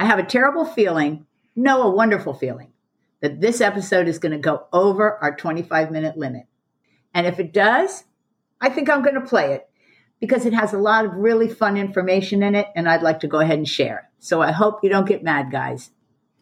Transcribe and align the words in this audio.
I 0.00 0.04
have 0.04 0.20
a 0.20 0.24
terrible 0.24 0.64
feeling, 0.64 1.26
no, 1.56 1.82
a 1.82 1.90
wonderful 1.90 2.32
feeling, 2.32 2.70
that 3.20 3.40
this 3.40 3.60
episode 3.60 4.06
is 4.06 4.20
going 4.20 4.30
to 4.30 4.38
go 4.38 4.66
over 4.72 5.16
our 5.16 5.34
25 5.34 5.90
minute 5.90 6.16
limit. 6.16 6.44
And 7.12 7.26
if 7.26 7.40
it 7.40 7.52
does, 7.52 8.04
I 8.60 8.68
think 8.68 8.88
I'm 8.88 9.02
going 9.02 9.16
to 9.16 9.20
play 9.20 9.54
it 9.54 9.68
because 10.20 10.46
it 10.46 10.52
has 10.52 10.72
a 10.72 10.78
lot 10.78 11.04
of 11.04 11.14
really 11.14 11.48
fun 11.48 11.76
information 11.76 12.44
in 12.44 12.54
it 12.54 12.68
and 12.76 12.88
I'd 12.88 13.02
like 13.02 13.18
to 13.20 13.26
go 13.26 13.40
ahead 13.40 13.58
and 13.58 13.68
share. 13.68 14.08
So 14.20 14.40
I 14.40 14.52
hope 14.52 14.84
you 14.84 14.88
don't 14.88 15.08
get 15.08 15.24
mad, 15.24 15.50
guys. 15.50 15.90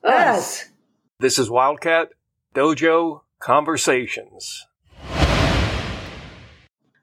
Us. 0.04 0.66
This 1.18 1.38
is 1.38 1.48
Wildcat 1.48 2.10
Dojo 2.54 3.22
Conversations. 3.38 4.66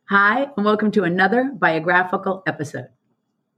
Hi, 0.09 0.51
and 0.55 0.63
welcome 0.63 0.91
to 0.91 1.03
another 1.03 1.51
biographical 1.51 2.43
episode. 2.45 2.89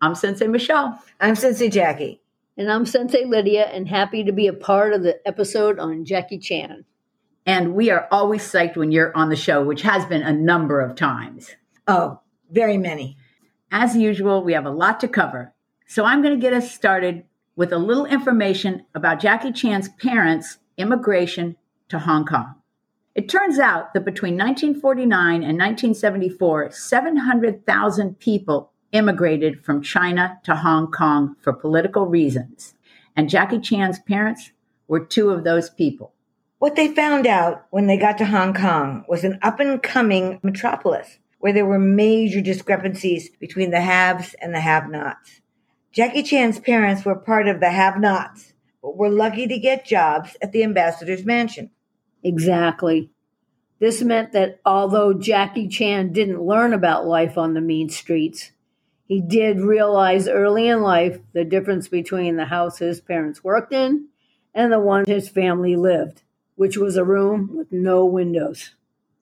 I'm 0.01 0.15
Sensei 0.15 0.47
Michelle. 0.47 0.97
I'm 1.19 1.35
Sensei 1.35 1.67
Jackie. 1.67 2.21
And 2.57 2.71
I'm 2.71 2.85
Sensei 2.85 3.25
Lydia, 3.25 3.65
and 3.65 3.85
happy 3.85 4.23
to 4.23 4.31
be 4.31 4.47
a 4.47 4.53
part 4.53 4.93
of 4.93 5.03
the 5.03 5.19
episode 5.27 5.77
on 5.77 6.05
Jackie 6.05 6.39
Chan. 6.39 6.85
And 7.45 7.75
we 7.75 7.89
are 7.89 8.07
always 8.09 8.43
psyched 8.43 8.77
when 8.77 8.93
you're 8.93 9.11
on 9.13 9.27
the 9.27 9.35
show, 9.35 9.61
which 9.61 9.81
has 9.81 10.05
been 10.05 10.21
a 10.21 10.31
number 10.31 10.79
of 10.79 10.95
times. 10.95 11.49
Oh, 11.85 12.21
very 12.49 12.77
many. 12.77 13.17
As 13.73 13.97
usual, 13.97 14.41
we 14.41 14.53
have 14.53 14.65
a 14.65 14.69
lot 14.69 15.01
to 15.01 15.09
cover. 15.09 15.53
So 15.85 16.05
I'm 16.05 16.21
going 16.21 16.33
to 16.33 16.39
get 16.39 16.53
us 16.53 16.73
started 16.73 17.25
with 17.57 17.73
a 17.73 17.77
little 17.77 18.05
information 18.05 18.85
about 18.95 19.19
Jackie 19.19 19.51
Chan's 19.51 19.89
parents' 19.89 20.57
immigration 20.77 21.57
to 21.89 21.99
Hong 21.99 22.23
Kong. 22.23 22.55
It 23.15 23.27
turns 23.27 23.59
out 23.59 23.93
that 23.93 24.05
between 24.05 24.37
1949 24.37 25.43
and 25.43 25.59
1974, 25.59 26.71
700,000 26.71 28.17
people 28.17 28.71
immigrated 28.95 29.63
from 29.63 29.81
China 29.81 30.39
to 30.43 30.55
Hong 30.55 30.91
Kong 30.91 31.35
for 31.41 31.53
political 31.53 32.05
reasons. 32.05 32.73
And 33.15 33.29
Jackie 33.29 33.59
Chan's 33.59 33.99
parents 33.99 34.51
were 34.87 35.05
two 35.05 35.29
of 35.29 35.43
those 35.43 35.69
people. 35.69 36.13
What 36.59 36.75
they 36.75 36.93
found 36.93 37.27
out 37.27 37.65
when 37.69 37.87
they 37.87 37.97
got 37.97 38.17
to 38.19 38.25
Hong 38.25 38.53
Kong 38.53 39.05
was 39.07 39.23
an 39.23 39.39
up 39.41 39.59
and 39.59 39.81
coming 39.81 40.39
metropolis 40.41 41.19
where 41.39 41.53
there 41.53 41.65
were 41.65 41.77
major 41.77 42.41
discrepancies 42.41 43.29
between 43.39 43.69
the 43.69 43.81
haves 43.81 44.33
and 44.41 44.53
the 44.53 44.59
have 44.59 44.89
nots. 44.89 45.41
Jackie 45.91 46.23
Chan's 46.23 46.59
parents 46.59 47.05
were 47.05 47.15
part 47.15 47.47
of 47.47 47.59
the 47.59 47.69
have 47.69 47.99
nots, 47.99 48.53
but 48.81 48.97
were 48.97 49.09
lucky 49.09 49.45
to 49.47 49.59
get 49.59 49.85
jobs 49.85 50.35
at 50.41 50.51
the 50.51 50.63
ambassador's 50.63 51.23
mansion. 51.23 51.69
Exactly. 52.23 53.11
This 53.79 54.01
meant 54.01 54.31
that 54.31 54.59
although 54.65 55.13
Jackie 55.13 55.67
Chan 55.67 56.13
didn't 56.13 56.41
learn 56.41 56.73
about 56.73 57.05
life 57.05 57.37
on 57.37 57.53
the 57.53 57.61
mean 57.61 57.89
streets, 57.89 58.51
he 59.07 59.21
did 59.21 59.59
realize 59.61 60.27
early 60.27 60.67
in 60.67 60.81
life 60.81 61.19
the 61.33 61.45
difference 61.45 61.87
between 61.87 62.37
the 62.37 62.45
house 62.45 62.79
his 62.79 62.99
parents 62.99 63.43
worked 63.43 63.71
in 63.73 64.07
and 64.53 64.71
the 64.71 64.79
one 64.79 65.05
his 65.05 65.29
family 65.29 65.75
lived, 65.75 66.23
which 66.55 66.77
was 66.77 66.97
a 66.97 67.03
room 67.03 67.51
with 67.55 67.71
no 67.71 68.05
windows. 68.05 68.73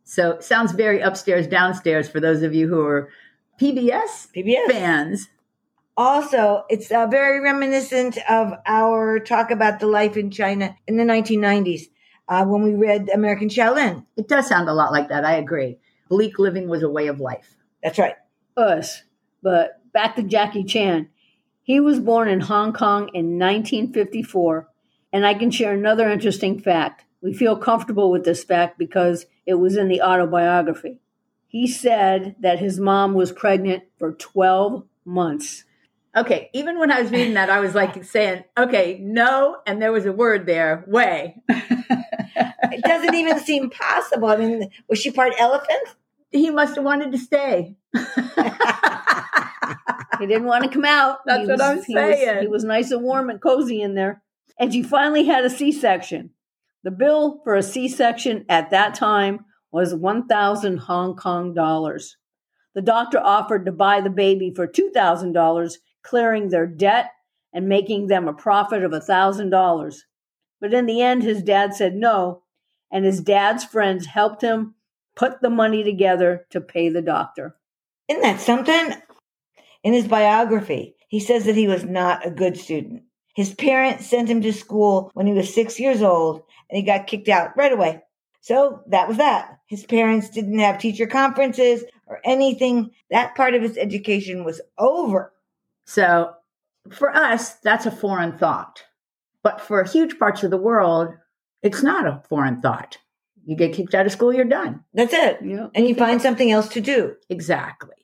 So 0.03 0.40
sounds 0.40 0.72
very 0.72 1.02
upstairs, 1.02 1.48
downstairs 1.48 2.09
for 2.09 2.20
those 2.20 2.44
of 2.44 2.53
you 2.53 2.67
who 2.67 2.81
are 2.81 3.09
PBS, 3.59 4.30
PBS. 4.36 4.67
fans. 4.67 5.30
Also, 5.95 6.66
it's 6.70 6.92
uh, 6.92 7.08
very 7.08 7.40
reminiscent 7.40 8.18
of 8.30 8.53
our 8.66 9.20
talk 9.20 9.52
about 9.52 9.80
the 9.80 9.88
life 9.88 10.18
in 10.18 10.31
China 10.31 10.75
in 10.88 10.97
the 10.97 11.03
1990s 11.03 11.84
uh, 12.28 12.45
when 12.45 12.64
we 12.64 12.73
read 12.73 13.09
American 13.14 13.50
Shaolin. 13.50 14.06
It 14.18 14.28
does 14.28 14.47
sound 14.47 14.70
a 14.70 14.73
lot 14.73 14.92
like 14.92 15.09
that. 15.09 15.23
I 15.23 15.36
agree. 15.36 15.78
Bleak 16.09 16.40
living 16.40 16.68
was 16.68 16.84
a 16.84 16.90
way 16.90 17.08
of 17.08 17.20
life. 17.20 17.56
That's 17.84 18.00
right. 18.00 18.16
Us. 18.58 19.03
But 19.44 19.81
back 19.91 20.16
to 20.16 20.23
Jackie 20.23 20.63
Chan. 20.63 21.09
He 21.61 21.80
was 21.80 21.99
born 21.99 22.27
in 22.27 22.39
Hong 22.41 22.73
Kong 22.73 23.09
in 23.13 23.38
1954, 23.38 24.67
and 25.11 25.25
I 25.25 25.33
can 25.33 25.52
share 25.52 25.73
another 25.73 26.09
interesting 26.09 26.59
fact. 26.59 27.05
We 27.22 27.33
feel 27.33 27.55
comfortable 27.55 28.09
with 28.09 28.25
this 28.25 28.44
fact 28.44 28.77
because 28.77 29.25
it 29.45 29.55
was 29.55 29.77
in 29.77 29.88
the 29.89 30.02
autobiography. 30.02 31.00
He 31.47 31.68
said 31.68 32.35
that 32.40 32.59
his 32.59 32.79
mom 32.79 33.13
was 33.13 33.31
pregnant 33.31 33.84
for 34.00 34.13
12 34.13 34.84
months. 35.06 35.66
Okay, 36.16 36.50
even 36.53 36.79
when 36.79 36.91
I 36.91 37.01
was 37.01 37.12
reading 37.12 37.35
that, 37.35 37.50
I 37.50 37.59
was 37.59 37.75
like 37.75 38.03
saying, 38.03 38.44
okay, 38.57 39.00
no, 39.01 39.57
and 39.66 39.81
there 39.81 39.91
was 39.91 40.06
a 40.06 40.12
word 40.12 40.45
there, 40.45 40.84
way. 40.88 41.41
It 42.72 42.81
doesn't 42.81 43.13
even 43.13 43.39
seem 43.39 43.69
possible. 43.69 44.29
I 44.29 44.38
mean, 44.38 44.72
was 44.89 44.97
she 44.97 45.12
part 45.12 45.34
elephant? 45.38 45.88
he 46.34 46.50
must 46.50 46.75
have 46.75 46.84
wanted 46.84 47.12
to 47.12 47.18
stay. 47.18 47.75
He 50.23 50.28
didn't 50.34 50.47
want 50.47 50.63
to 50.63 50.69
come 50.69 50.85
out. 50.85 51.19
That's 51.25 51.41
He 51.41 51.47
what 51.47 51.61
I'm 51.61 51.84
he 51.84 51.94
was- 51.95 52.16
saying. 52.17 52.41
he 52.41 52.47
was 52.47 52.63
nice 52.63 52.91
and 52.91 53.03
warm 53.03 53.29
and 53.29 53.41
cozy 53.41 53.81
in 53.81 53.94
there. 53.95 54.23
And 54.59 54.72
she 54.72 54.81
finally 54.84 55.25
had 55.25 55.44
a 55.44 55.50
C 55.50 55.72
section. 55.72 56.29
The 56.84 56.91
bill 56.91 57.41
for 57.44 57.56
a 57.56 57.63
C 57.63 57.88
section 57.89 58.45
at 58.50 58.69
that 58.72 58.94
time 58.95 59.45
was 59.72 59.94
1,000 59.95 60.78
Hong 60.78 61.16
Kong 61.16 61.53
dollars. 61.53 62.17
The 62.73 62.81
doctor 62.81 63.19
offered 63.19 63.66
to 63.66 63.72
buy 63.72 64.01
the 64.01 64.09
baby 64.09 64.51
for 64.56 64.66
$2,000, 64.67 65.78
clearing 66.03 66.50
their 66.50 66.67
debt 66.67 67.12
and 67.53 67.67
making 67.67 68.07
them 68.07 68.28
a 68.28 68.33
profit 68.33 68.83
of 68.83 68.91
$1,000. 68.94 69.95
But 70.62 70.73
in 70.73 70.85
the 70.85 71.01
end, 71.01 71.23
his 71.23 71.44
dad 71.44 71.75
said 71.75 71.95
no, 71.95 72.44
and 72.91 73.03
his 73.06 73.22
dad's 73.22 73.63
friends 73.66 74.06
helped 74.06 74.41
him 74.41 74.75
put 75.16 75.41
the 75.41 75.50
money 75.50 75.83
together 75.83 76.45
to 76.51 76.62
pay 76.62 76.89
the 76.89 77.01
doctor. 77.01 77.56
Isn't 78.07 78.22
that 78.23 78.39
something? 78.39 78.94
In 79.83 79.94
his 79.94 80.07
biography, 80.07 80.95
he 81.09 81.19
says 81.19 81.45
that 81.45 81.55
he 81.55 81.67
was 81.67 81.83
not 81.83 82.25
a 82.25 82.31
good 82.31 82.57
student. 82.57 83.03
His 83.35 83.53
parents 83.53 84.05
sent 84.07 84.29
him 84.29 84.41
to 84.41 84.53
school 84.53 85.11
when 85.13 85.27
he 85.27 85.33
was 85.33 85.53
six 85.53 85.79
years 85.79 86.01
old 86.01 86.44
and 86.69 86.77
he 86.77 86.83
got 86.83 87.07
kicked 87.07 87.29
out 87.29 87.57
right 87.57 87.71
away. 87.71 88.01
So 88.41 88.81
that 88.88 89.07
was 89.07 89.17
that. 89.17 89.59
His 89.67 89.85
parents 89.85 90.29
didn't 90.29 90.59
have 90.59 90.77
teacher 90.77 91.07
conferences 91.07 91.83
or 92.07 92.19
anything. 92.23 92.91
That 93.09 93.35
part 93.35 93.53
of 93.53 93.61
his 93.61 93.77
education 93.77 94.44
was 94.44 94.61
over. 94.77 95.33
So 95.85 96.33
for 96.91 97.15
us, 97.15 97.53
that's 97.55 97.85
a 97.85 97.91
foreign 97.91 98.38
thought. 98.38 98.83
But 99.44 99.61
for 99.61 99.83
huge 99.83 100.19
parts 100.19 100.44
of 100.44 100.51
the 100.51 100.57
world, 100.57 101.09
it's 101.61 101.83
not 101.83 102.05
a 102.05 102.21
foreign 102.29 102.61
thought. 102.61 102.97
You 103.45 103.55
get 103.55 103.73
kicked 103.73 103.95
out 103.95 104.05
of 104.05 104.11
school, 104.11 104.33
you're 104.33 104.45
done. 104.45 104.83
That's 104.94 105.13
it. 105.13 105.39
Yeah. 105.44 105.67
And 105.75 105.88
you 105.88 105.95
find 105.95 106.21
something 106.21 106.51
else 106.51 106.69
to 106.69 106.81
do. 106.81 107.15
Exactly. 107.29 107.95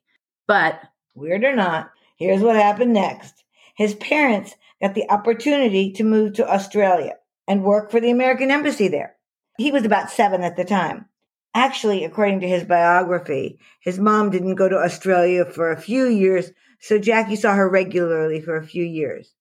But 0.47 0.81
Weird 1.19 1.44
or 1.44 1.53
not, 1.53 1.91
here's 2.16 2.41
what 2.41 2.56
happened 2.56 2.94
next. 2.94 3.44
His 3.75 3.94
parents 3.94 4.56
got 4.81 4.96
the 4.96 5.09
opportunity 5.12 5.91
to 5.91 6.06
move 6.06 6.35
to 6.35 6.50
Australia 6.50 7.16
and 7.46 7.62
work 7.62 7.91
for 7.91 8.00
the 8.00 8.09
American 8.09 8.50
embassy 8.50 8.88
there. 8.88 9.18
He 9.58 9.69
was 9.69 9.84
about 9.84 10.12
seven 10.12 10.44
at 10.44 10.56
the 10.56 10.63
time. 10.63 11.08
Actually, 11.53 12.06
according 12.06 12.40
to 12.40 12.47
his 12.47 12.63
biography, 12.63 13.59
his 13.81 14.00
mom 14.00 14.29
didn't 14.29 14.56
go 14.56 14.69
to 14.69 14.78
Australia 14.78 15.44
for 15.44 15.74
a 15.74 15.81
few 15.81 16.06
years, 16.06 16.52
so 16.79 16.97
Jackie 16.97 17.35
saw 17.35 17.53
her 17.53 17.68
regularly 17.68 18.40
for 18.40 18.56
a 18.56 18.66
few 18.66 18.85
years. 18.85 19.34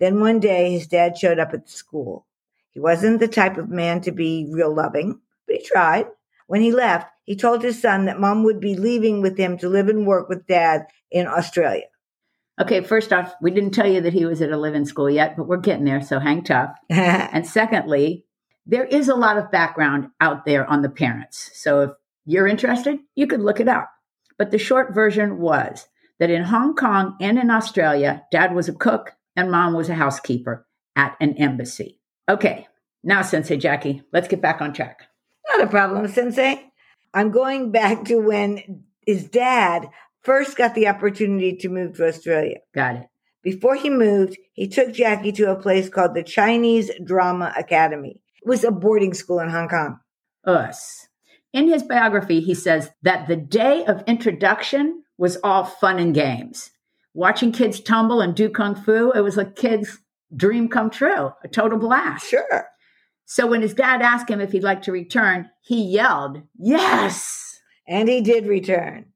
Then 0.00 0.18
one 0.18 0.40
day, 0.40 0.72
his 0.72 0.88
dad 0.88 1.16
showed 1.16 1.38
up 1.38 1.54
at 1.54 1.66
the 1.66 1.70
school. 1.70 2.26
He 2.72 2.80
wasn't 2.80 3.20
the 3.20 3.28
type 3.28 3.56
of 3.56 3.68
man 3.68 4.00
to 4.00 4.10
be 4.10 4.48
real 4.50 4.74
loving, 4.74 5.20
but 5.46 5.56
he 5.56 5.62
tried. 5.62 6.08
When 6.50 6.62
he 6.62 6.72
left, 6.72 7.08
he 7.26 7.36
told 7.36 7.62
his 7.62 7.80
son 7.80 8.06
that 8.06 8.18
mom 8.18 8.42
would 8.42 8.58
be 8.58 8.74
leaving 8.74 9.22
with 9.22 9.38
him 9.38 9.56
to 9.58 9.68
live 9.68 9.88
and 9.88 10.04
work 10.04 10.28
with 10.28 10.48
dad 10.48 10.86
in 11.08 11.28
Australia. 11.28 11.84
okay, 12.60 12.80
first 12.80 13.12
off, 13.12 13.32
we 13.40 13.52
didn't 13.52 13.70
tell 13.70 13.86
you 13.86 14.00
that 14.00 14.12
he 14.12 14.24
was 14.24 14.42
at 14.42 14.50
a 14.50 14.56
live-in 14.56 14.84
school 14.84 15.08
yet, 15.08 15.36
but 15.36 15.46
we're 15.46 15.58
getting 15.58 15.84
there, 15.84 16.02
so 16.02 16.18
hang 16.18 16.42
tough. 16.42 16.72
And 16.90 17.46
secondly, 17.46 18.24
there 18.66 18.84
is 18.84 19.08
a 19.08 19.14
lot 19.14 19.38
of 19.38 19.52
background 19.52 20.08
out 20.20 20.44
there 20.44 20.68
on 20.68 20.82
the 20.82 20.88
parents. 20.88 21.52
So 21.54 21.82
if 21.82 21.90
you're 22.26 22.48
interested, 22.48 22.98
you 23.14 23.28
could 23.28 23.42
look 23.42 23.60
it 23.60 23.68
up. 23.68 23.88
But 24.36 24.50
the 24.50 24.58
short 24.58 24.92
version 24.92 25.38
was 25.38 25.86
that 26.18 26.30
in 26.30 26.42
Hong 26.42 26.74
Kong 26.74 27.16
and 27.20 27.38
in 27.38 27.48
Australia, 27.48 28.24
dad 28.32 28.56
was 28.56 28.68
a 28.68 28.74
cook 28.74 29.12
and 29.36 29.52
mom 29.52 29.72
was 29.74 29.88
a 29.88 29.94
housekeeper 29.94 30.66
at 30.96 31.16
an 31.20 31.36
embassy. 31.36 32.00
Okay, 32.28 32.66
now, 33.04 33.22
Sensei 33.22 33.56
Jackie, 33.56 34.02
let's 34.12 34.26
get 34.26 34.42
back 34.42 34.60
on 34.60 34.72
track. 34.72 35.09
Not 35.50 35.66
a 35.66 35.70
problem, 35.70 36.06
Sensei. 36.08 36.70
I'm 37.12 37.30
going 37.30 37.72
back 37.72 38.04
to 38.04 38.16
when 38.16 38.84
his 39.04 39.28
dad 39.28 39.88
first 40.22 40.56
got 40.56 40.74
the 40.74 40.88
opportunity 40.88 41.56
to 41.56 41.68
move 41.68 41.96
to 41.96 42.06
Australia. 42.06 42.58
Got 42.74 42.96
it. 42.96 43.06
Before 43.42 43.74
he 43.74 43.90
moved, 43.90 44.36
he 44.52 44.68
took 44.68 44.92
Jackie 44.92 45.32
to 45.32 45.50
a 45.50 45.60
place 45.60 45.88
called 45.88 46.14
the 46.14 46.22
Chinese 46.22 46.90
Drama 47.04 47.52
Academy. 47.56 48.20
It 48.42 48.48
was 48.48 48.64
a 48.64 48.70
boarding 48.70 49.14
school 49.14 49.40
in 49.40 49.48
Hong 49.48 49.68
Kong. 49.68 49.98
Us. 50.44 51.08
In 51.52 51.68
his 51.68 51.82
biography, 51.82 52.40
he 52.40 52.54
says 52.54 52.90
that 53.02 53.26
the 53.26 53.36
day 53.36 53.84
of 53.84 54.04
introduction 54.06 55.02
was 55.18 55.36
all 55.42 55.64
fun 55.64 55.98
and 55.98 56.14
games. 56.14 56.70
Watching 57.12 57.50
kids 57.50 57.80
tumble 57.80 58.20
and 58.20 58.36
do 58.36 58.48
kung 58.48 58.76
fu, 58.76 59.10
it 59.10 59.20
was 59.20 59.36
a 59.36 59.44
kid's 59.44 59.98
dream 60.34 60.68
come 60.68 60.90
true, 60.90 61.30
a 61.42 61.48
total 61.48 61.78
blast. 61.78 62.28
Sure. 62.28 62.68
So 63.32 63.46
when 63.46 63.62
his 63.62 63.74
dad 63.74 64.02
asked 64.02 64.28
him 64.28 64.40
if 64.40 64.50
he'd 64.50 64.64
like 64.64 64.82
to 64.82 64.90
return, 64.90 65.48
he 65.60 65.84
yelled, 65.84 66.42
Yes! 66.58 67.60
And 67.86 68.08
he 68.08 68.22
did 68.22 68.44
return. 68.48 69.06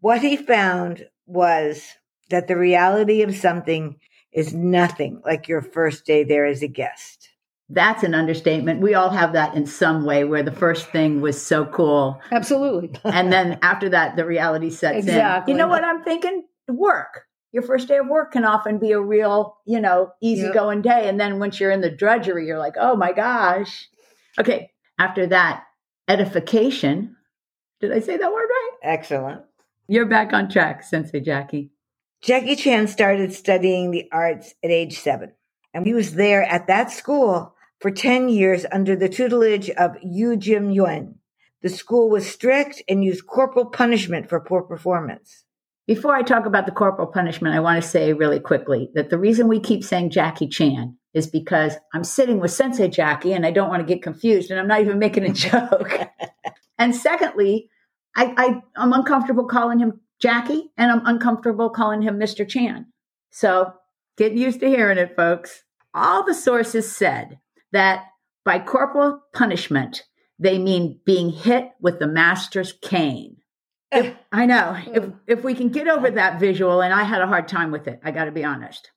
What 0.00 0.22
he 0.22 0.38
found 0.38 1.06
was 1.26 1.84
that 2.30 2.48
the 2.48 2.56
reality 2.56 3.20
of 3.20 3.36
something 3.36 3.98
is 4.32 4.54
nothing 4.54 5.20
like 5.26 5.48
your 5.48 5.60
first 5.60 6.06
day 6.06 6.24
there 6.24 6.46
as 6.46 6.62
a 6.62 6.66
guest. 6.66 7.28
That's 7.68 8.02
an 8.02 8.14
understatement. 8.14 8.80
We 8.80 8.94
all 8.94 9.10
have 9.10 9.34
that 9.34 9.54
in 9.54 9.66
some 9.66 10.06
way 10.06 10.24
where 10.24 10.42
the 10.42 10.50
first 10.50 10.86
thing 10.86 11.20
was 11.20 11.40
so 11.40 11.66
cool. 11.66 12.22
Absolutely. 12.30 12.98
And 13.04 13.30
then 13.30 13.58
after 13.60 13.90
that, 13.90 14.16
the 14.16 14.24
reality 14.24 14.70
sets 14.70 15.00
Exactly. 15.00 15.52
in. 15.52 15.58
You 15.58 15.62
know 15.62 15.68
what 15.68 15.84
I'm 15.84 16.02
thinking? 16.02 16.44
Work. 16.68 17.26
Your 17.52 17.62
first 17.62 17.86
day 17.86 17.98
of 17.98 18.08
work 18.08 18.32
can 18.32 18.44
often 18.44 18.78
be 18.78 18.92
a 18.92 19.00
real, 19.00 19.58
you 19.66 19.80
know, 19.80 20.12
easygoing 20.22 20.80
day. 20.82 21.08
And 21.08 21.20
then 21.20 21.38
once 21.38 21.60
you're 21.60 21.70
in 21.70 21.82
the 21.82 21.90
drudgery, 21.90 22.46
you're 22.46 22.58
like, 22.58 22.74
oh 22.80 22.96
my 22.96 23.12
gosh. 23.12 23.88
Okay. 24.38 24.70
After 24.98 25.26
that, 25.26 25.64
edification. 26.08 27.16
Did 27.80 27.92
I 27.92 28.00
say 28.00 28.16
that 28.16 28.32
word 28.32 28.48
right? 28.48 28.70
Excellent. 28.82 29.42
You're 29.86 30.06
back 30.06 30.32
on 30.32 30.48
track, 30.48 30.82
Sensei 30.82 31.20
Jackie. 31.20 31.70
Jackie 32.22 32.56
Chan 32.56 32.86
started 32.86 33.32
studying 33.32 33.90
the 33.90 34.08
arts 34.12 34.54
at 34.62 34.70
age 34.70 34.98
seven, 34.98 35.32
and 35.74 35.84
he 35.84 35.92
was 35.92 36.14
there 36.14 36.44
at 36.44 36.68
that 36.68 36.90
school 36.90 37.54
for 37.80 37.90
10 37.90 38.28
years 38.28 38.64
under 38.70 38.94
the 38.94 39.08
tutelage 39.08 39.68
of 39.70 39.96
Yu 40.02 40.36
Jim 40.36 40.70
Yuen. 40.70 41.16
The 41.62 41.68
school 41.68 42.08
was 42.08 42.30
strict 42.30 42.80
and 42.88 43.04
used 43.04 43.26
corporal 43.26 43.66
punishment 43.66 44.28
for 44.28 44.38
poor 44.40 44.62
performance. 44.62 45.44
Before 45.86 46.14
I 46.14 46.22
talk 46.22 46.46
about 46.46 46.66
the 46.66 46.72
corporal 46.72 47.08
punishment, 47.08 47.56
I 47.56 47.60
want 47.60 47.82
to 47.82 47.88
say 47.88 48.12
really 48.12 48.38
quickly 48.38 48.90
that 48.94 49.10
the 49.10 49.18
reason 49.18 49.48
we 49.48 49.58
keep 49.58 49.82
saying 49.82 50.10
Jackie 50.10 50.46
Chan 50.48 50.96
is 51.12 51.26
because 51.26 51.74
I'm 51.92 52.04
sitting 52.04 52.38
with 52.38 52.52
Sensei 52.52 52.88
Jackie 52.88 53.32
and 53.32 53.44
I 53.44 53.50
don't 53.50 53.68
want 53.68 53.80
to 53.80 53.94
get 53.94 54.02
confused 54.02 54.50
and 54.50 54.60
I'm 54.60 54.68
not 54.68 54.80
even 54.80 54.98
making 54.98 55.24
a 55.24 55.32
joke. 55.32 55.92
and 56.78 56.94
secondly, 56.94 57.68
I, 58.16 58.32
I, 58.36 58.62
I'm 58.76 58.92
uncomfortable 58.92 59.46
calling 59.46 59.80
him 59.80 60.00
Jackie 60.20 60.70
and 60.76 60.90
I'm 60.90 61.04
uncomfortable 61.04 61.68
calling 61.68 62.00
him 62.00 62.18
Mr. 62.18 62.48
Chan. 62.48 62.86
So 63.30 63.72
get 64.16 64.32
used 64.34 64.60
to 64.60 64.68
hearing 64.68 64.98
it, 64.98 65.16
folks. 65.16 65.64
All 65.94 66.24
the 66.24 66.34
sources 66.34 66.94
said 66.94 67.40
that 67.72 68.04
by 68.44 68.60
corporal 68.60 69.20
punishment, 69.34 70.04
they 70.38 70.58
mean 70.58 71.00
being 71.04 71.30
hit 71.30 71.70
with 71.80 71.98
the 71.98 72.06
master's 72.06 72.72
cane. 72.72 73.36
If, 73.92 74.14
I 74.32 74.46
know. 74.46 74.74
Hmm. 74.74 74.94
If 74.94 75.04
if 75.26 75.44
we 75.44 75.54
can 75.54 75.68
get 75.68 75.88
over 75.88 76.10
that 76.10 76.40
visual, 76.40 76.80
and 76.80 76.92
I 76.92 77.04
had 77.04 77.22
a 77.22 77.26
hard 77.26 77.46
time 77.46 77.70
with 77.70 77.86
it, 77.86 78.00
I 78.02 78.10
got 78.10 78.24
to 78.24 78.32
be 78.32 78.44
honest. 78.44 78.90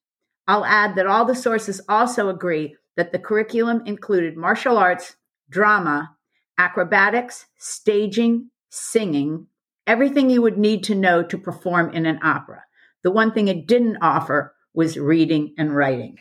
I'll 0.47 0.65
add 0.65 0.95
that 0.95 1.07
all 1.07 1.25
the 1.25 1.36
sources 1.36 1.81
also 1.89 2.30
agree 2.30 2.75
that 2.97 3.12
the 3.12 3.19
curriculum 3.19 3.81
included 3.86 4.38
martial 4.38 4.77
arts, 4.77 5.15
drama, 5.50 6.15
acrobatics, 6.57 7.47
staging, 7.57 8.51
singing, 8.69 9.47
everything 9.88 10.30
you 10.30 10.42
would 10.42 10.57
need 10.57 10.83
to 10.83 10.95
know 10.95 11.24
to 11.24 11.38
perform 11.38 11.92
in 11.92 12.06
an 12.06 12.19
opera. 12.24 12.63
The 13.03 13.12
one 13.12 13.31
thing 13.33 13.47
it 13.47 13.68
didn't 13.68 13.97
offer 14.01 14.56
was 14.74 14.97
reading 14.97 15.53
and 15.57 15.75
writing. 15.75 16.18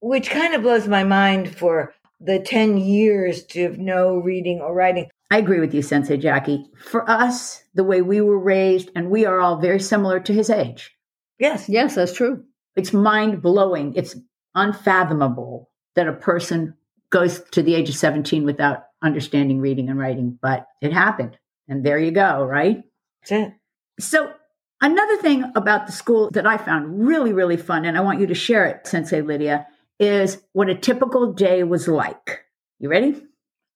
Which 0.00 0.30
kind 0.30 0.54
of 0.54 0.62
blows 0.62 0.86
my 0.86 1.04
mind 1.04 1.56
for 1.56 1.94
the 2.20 2.40
10 2.40 2.78
years 2.78 3.44
to 3.46 3.62
have 3.62 3.78
no 3.78 4.16
reading 4.16 4.60
or 4.60 4.74
writing. 4.74 5.08
I 5.30 5.38
agree 5.38 5.60
with 5.60 5.74
you, 5.74 5.82
Sensei 5.82 6.16
Jackie. 6.16 6.70
For 6.78 7.08
us, 7.08 7.62
the 7.74 7.84
way 7.84 8.00
we 8.00 8.20
were 8.20 8.38
raised, 8.38 8.90
and 8.94 9.10
we 9.10 9.26
are 9.26 9.40
all 9.40 9.58
very 9.58 9.80
similar 9.80 10.20
to 10.20 10.32
his 10.32 10.48
age. 10.48 10.94
Yes. 11.38 11.68
Yes, 11.68 11.94
that's 11.94 12.14
true. 12.14 12.44
It's 12.76 12.92
mind 12.92 13.42
blowing. 13.42 13.94
It's 13.94 14.16
unfathomable 14.54 15.70
that 15.96 16.08
a 16.08 16.12
person 16.12 16.74
goes 17.10 17.42
to 17.52 17.62
the 17.62 17.74
age 17.74 17.88
of 17.88 17.94
17 17.94 18.44
without 18.44 18.84
understanding 19.02 19.60
reading 19.60 19.88
and 19.88 19.98
writing, 19.98 20.38
but 20.40 20.66
it 20.80 20.92
happened. 20.92 21.36
And 21.68 21.84
there 21.84 21.98
you 21.98 22.10
go, 22.10 22.42
right? 22.44 22.82
That's 23.22 23.32
it. 23.32 23.52
So, 24.00 24.32
another 24.80 25.16
thing 25.18 25.44
about 25.54 25.86
the 25.86 25.92
school 25.92 26.30
that 26.32 26.46
I 26.46 26.56
found 26.56 27.06
really, 27.06 27.32
really 27.32 27.56
fun, 27.56 27.84
and 27.84 27.96
I 27.96 28.00
want 28.00 28.20
you 28.20 28.26
to 28.28 28.34
share 28.34 28.66
it, 28.66 28.86
Sensei 28.86 29.20
Lydia, 29.20 29.66
is 29.98 30.40
what 30.52 30.70
a 30.70 30.74
typical 30.74 31.32
day 31.32 31.62
was 31.64 31.88
like. 31.88 32.44
You 32.78 32.88
ready? 32.88 33.22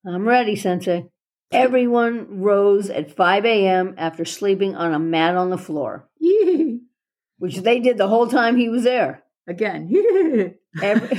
I'm 0.07 0.27
ready, 0.27 0.57
Sensei. 0.57 1.12
Everyone 1.53 2.41
rose 2.41 2.91
at 2.91 3.15
5 3.15 3.45
a.m. 3.45 3.95
after 3.99 4.25
sleeping 4.25 4.75
on 4.75 4.95
a 4.95 4.99
mat 4.99 5.37
on 5.37 5.51
the 5.51 5.59
floor, 5.59 6.09
which 7.39 7.57
they 7.59 7.79
did 7.81 7.99
the 7.99 8.09
whole 8.09 8.29
time 8.29 8.57
he 8.57 8.69
was 8.69 8.85
there. 8.85 9.23
Again. 9.47 9.91
Every, 10.83 11.19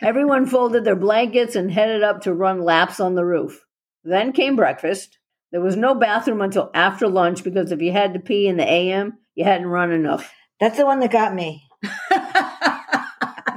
everyone 0.00 0.46
folded 0.46 0.84
their 0.84 0.96
blankets 0.96 1.56
and 1.56 1.70
headed 1.70 2.02
up 2.02 2.22
to 2.22 2.32
run 2.32 2.62
laps 2.62 3.00
on 3.00 3.14
the 3.14 3.24
roof. 3.24 3.60
Then 4.04 4.32
came 4.32 4.56
breakfast. 4.56 5.18
There 5.50 5.60
was 5.60 5.76
no 5.76 5.94
bathroom 5.94 6.40
until 6.40 6.70
after 6.72 7.08
lunch 7.08 7.44
because 7.44 7.72
if 7.72 7.82
you 7.82 7.92
had 7.92 8.14
to 8.14 8.20
pee 8.20 8.46
in 8.46 8.56
the 8.56 8.66
AM, 8.66 9.18
you 9.34 9.44
hadn't 9.44 9.66
run 9.66 9.92
enough. 9.92 10.32
That's 10.60 10.78
the 10.78 10.86
one 10.86 11.00
that 11.00 11.10
got 11.10 11.34
me. 11.34 11.68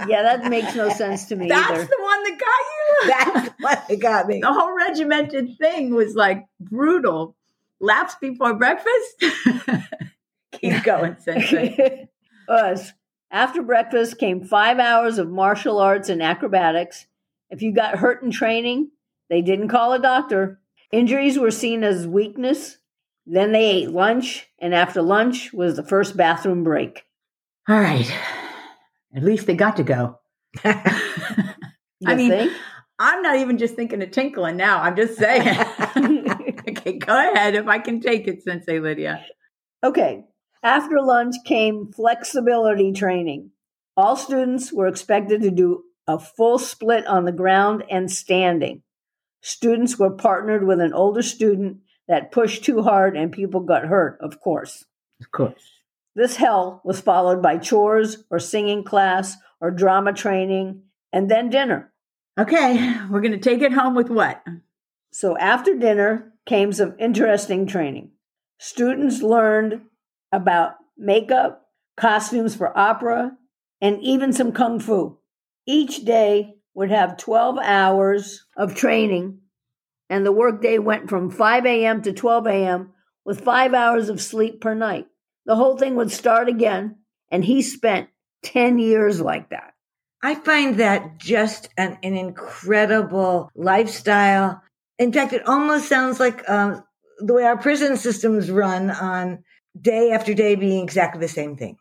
Yeah, 0.07 0.23
that 0.23 0.49
makes 0.49 0.75
no 0.75 0.89
sense 0.89 1.25
to 1.25 1.35
me 1.35 1.47
That's 1.47 1.71
either. 1.71 1.85
the 1.85 1.97
one 2.01 2.23
that 2.23 2.39
got 2.39 2.65
you. 2.71 3.07
That's 3.43 3.49
what 3.59 3.87
that 3.87 3.99
got 3.99 4.27
me. 4.27 4.39
the 4.41 4.53
whole 4.53 4.75
regimented 4.75 5.57
thing 5.57 5.93
was 5.93 6.15
like 6.15 6.45
brutal. 6.59 7.35
Laps 7.79 8.15
before 8.21 8.53
breakfast. 8.55 9.23
Keep 10.53 10.83
going, 10.83 11.17
Sensei. 11.19 12.07
Us. 12.49 12.93
After 13.31 13.61
breakfast 13.61 14.17
came 14.17 14.43
five 14.43 14.79
hours 14.79 15.17
of 15.17 15.29
martial 15.29 15.79
arts 15.79 16.09
and 16.09 16.21
acrobatics. 16.21 17.05
If 17.49 17.61
you 17.61 17.73
got 17.73 17.97
hurt 17.99 18.23
in 18.23 18.31
training, 18.31 18.91
they 19.29 19.41
didn't 19.41 19.67
call 19.67 19.93
a 19.93 19.99
doctor. 19.99 20.59
Injuries 20.91 21.37
were 21.37 21.51
seen 21.51 21.83
as 21.83 22.07
weakness. 22.07 22.77
Then 23.25 23.51
they 23.51 23.65
ate 23.71 23.89
lunch, 23.91 24.47
and 24.59 24.73
after 24.73 25.01
lunch 25.01 25.51
was 25.51 25.75
the 25.75 25.83
first 25.83 26.15
bathroom 26.15 26.63
break. 26.63 27.03
All 27.67 27.79
right. 27.79 28.09
At 29.15 29.23
least 29.23 29.47
they 29.47 29.55
got 29.55 29.77
to 29.77 29.83
go. 29.83 30.19
I 30.63 32.15
mean, 32.15 32.29
think? 32.29 32.51
I'm 32.99 33.21
not 33.21 33.37
even 33.37 33.57
just 33.57 33.75
thinking 33.75 34.01
of 34.01 34.11
tinkling 34.11 34.57
now. 34.57 34.81
I'm 34.81 34.95
just 34.95 35.17
saying. 35.17 35.47
okay, 36.69 36.97
go 36.97 37.31
ahead 37.31 37.55
if 37.55 37.67
I 37.67 37.79
can 37.79 38.01
take 38.01 38.27
it, 38.27 38.43
Sensei 38.43 38.79
Lydia. 38.79 39.25
Okay. 39.83 40.23
After 40.63 41.01
lunch 41.01 41.35
came 41.45 41.91
flexibility 41.93 42.91
training. 42.91 43.51
All 43.97 44.17
students 44.17 44.73
were 44.73 44.87
expected 44.87 45.41
to 45.43 45.51
do 45.51 45.83
a 46.07 46.19
full 46.19 46.59
split 46.59 47.05
on 47.05 47.25
the 47.25 47.31
ground 47.31 47.83
and 47.89 48.11
standing. 48.11 48.83
Students 49.41 49.97
were 49.97 50.11
partnered 50.11 50.65
with 50.65 50.81
an 50.81 50.93
older 50.93 51.21
student 51.21 51.77
that 52.07 52.31
pushed 52.31 52.65
too 52.65 52.81
hard 52.81 53.15
and 53.15 53.31
people 53.31 53.61
got 53.61 53.85
hurt, 53.85 54.17
of 54.21 54.39
course. 54.39 54.83
Of 55.21 55.31
course. 55.31 55.74
This 56.15 56.37
hell 56.37 56.81
was 56.85 57.01
followed 57.01 57.41
by 57.41 57.57
chores 57.57 58.23
or 58.29 58.39
singing 58.39 58.83
class 58.83 59.35
or 59.59 59.69
drama 59.69 60.13
training 60.13 60.83
and 61.11 61.29
then 61.29 61.49
dinner. 61.49 61.91
Okay, 62.39 62.95
we're 63.09 63.21
going 63.21 63.31
to 63.33 63.37
take 63.37 63.61
it 63.61 63.73
home 63.73 63.95
with 63.95 64.09
what? 64.09 64.43
So 65.11 65.37
after 65.37 65.75
dinner 65.75 66.33
came 66.45 66.71
some 66.71 66.95
interesting 66.99 67.67
training. 67.67 68.11
Students 68.59 69.21
learned 69.21 69.81
about 70.31 70.75
makeup, 70.97 71.67
costumes 71.97 72.55
for 72.55 72.77
opera, 72.77 73.31
and 73.81 74.01
even 74.01 74.31
some 74.31 74.51
kung 74.51 74.79
fu. 74.79 75.17
Each 75.65 76.05
day 76.05 76.55
would 76.73 76.91
have 76.91 77.17
12 77.17 77.57
hours 77.61 78.45
of 78.55 78.75
training, 78.75 79.39
and 80.09 80.25
the 80.25 80.31
workday 80.31 80.77
went 80.77 81.09
from 81.09 81.29
5 81.31 81.65
a.m. 81.65 82.01
to 82.03 82.13
12 82.13 82.47
a.m. 82.47 82.93
with 83.25 83.41
five 83.41 83.73
hours 83.73 84.09
of 84.09 84.21
sleep 84.21 84.61
per 84.61 84.73
night. 84.73 85.07
The 85.45 85.55
whole 85.55 85.77
thing 85.77 85.95
would 85.95 86.11
start 86.11 86.49
again, 86.49 86.97
and 87.29 87.45
he 87.45 87.61
spent 87.61 88.09
10 88.43 88.79
years 88.79 89.21
like 89.21 89.49
that. 89.49 89.73
I 90.23 90.35
find 90.35 90.79
that 90.79 91.19
just 91.19 91.69
an, 91.77 91.99
an 92.01 92.15
incredible 92.15 93.51
lifestyle. 93.55 94.61
In 94.97 95.13
fact, 95.13 95.33
it 95.33 95.47
almost 95.47 95.87
sounds 95.87 96.19
like 96.19 96.47
um, 96.49 96.83
the 97.19 97.33
way 97.33 97.43
our 97.43 97.57
prison 97.57 97.95
systems 97.97 98.49
run 98.49 98.89
on 98.89 99.43
day 99.79 100.11
after 100.11 100.33
day 100.33 100.55
being 100.55 100.83
exactly 100.83 101.21
the 101.21 101.27
same 101.27 101.57
thing. 101.57 101.77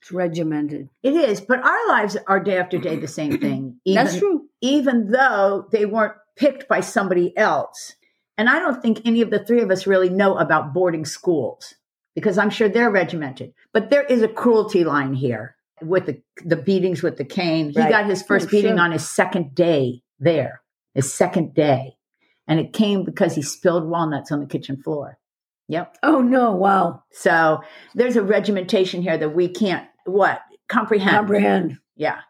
It's 0.00 0.12
regimented. 0.12 0.88
It 1.02 1.14
is, 1.14 1.40
but 1.40 1.58
our 1.58 1.88
lives 1.88 2.16
are 2.28 2.38
day 2.38 2.58
after 2.58 2.78
day 2.78 2.96
the 2.96 3.08
same 3.08 3.38
thing. 3.38 3.80
Even, 3.84 4.04
That's 4.04 4.18
true. 4.18 4.46
Even 4.60 5.10
though 5.10 5.66
they 5.72 5.84
weren't 5.84 6.14
picked 6.36 6.68
by 6.68 6.80
somebody 6.80 7.36
else. 7.36 7.96
And 8.36 8.48
I 8.48 8.60
don't 8.60 8.80
think 8.80 9.02
any 9.04 9.22
of 9.22 9.30
the 9.30 9.44
three 9.44 9.60
of 9.60 9.72
us 9.72 9.88
really 9.88 10.08
know 10.08 10.36
about 10.38 10.72
boarding 10.72 11.04
schools 11.04 11.74
because 12.18 12.36
I'm 12.38 12.50
sure 12.50 12.68
they're 12.68 12.90
regimented. 12.90 13.52
But 13.72 13.90
there 13.90 14.02
is 14.02 14.22
a 14.22 14.28
cruelty 14.28 14.82
line 14.84 15.14
here 15.14 15.54
with 15.80 16.06
the, 16.06 16.20
the 16.44 16.56
beatings 16.56 17.02
with 17.02 17.16
the 17.16 17.24
cane. 17.24 17.70
He 17.70 17.78
Right. 17.78 17.90
got 17.90 18.06
his 18.06 18.22
first 18.22 18.46
Oh, 18.48 18.50
beating 18.50 18.72
sure. 18.76 18.80
on 18.80 18.90
his 18.92 19.08
second 19.08 19.54
day 19.54 20.02
there, 20.18 20.60
his 20.94 21.12
second 21.12 21.54
day. 21.54 21.96
And 22.48 22.58
it 22.58 22.72
came 22.72 23.04
because 23.04 23.34
he 23.36 23.42
spilled 23.42 23.84
walnuts 23.88 24.32
on 24.32 24.40
the 24.40 24.46
kitchen 24.46 24.82
floor. 24.82 25.18
Yep. 25.68 25.98
Oh, 26.02 26.20
no. 26.20 26.52
Wow. 26.56 27.04
So 27.12 27.60
there's 27.94 28.16
a 28.16 28.22
regimentation 28.22 29.02
here 29.02 29.16
that 29.18 29.34
we 29.34 29.48
can't, 29.48 29.86
what, 30.04 30.40
comprehend. 30.68 31.10
Comprehend. 31.16 31.78
Yeah. 31.94 32.20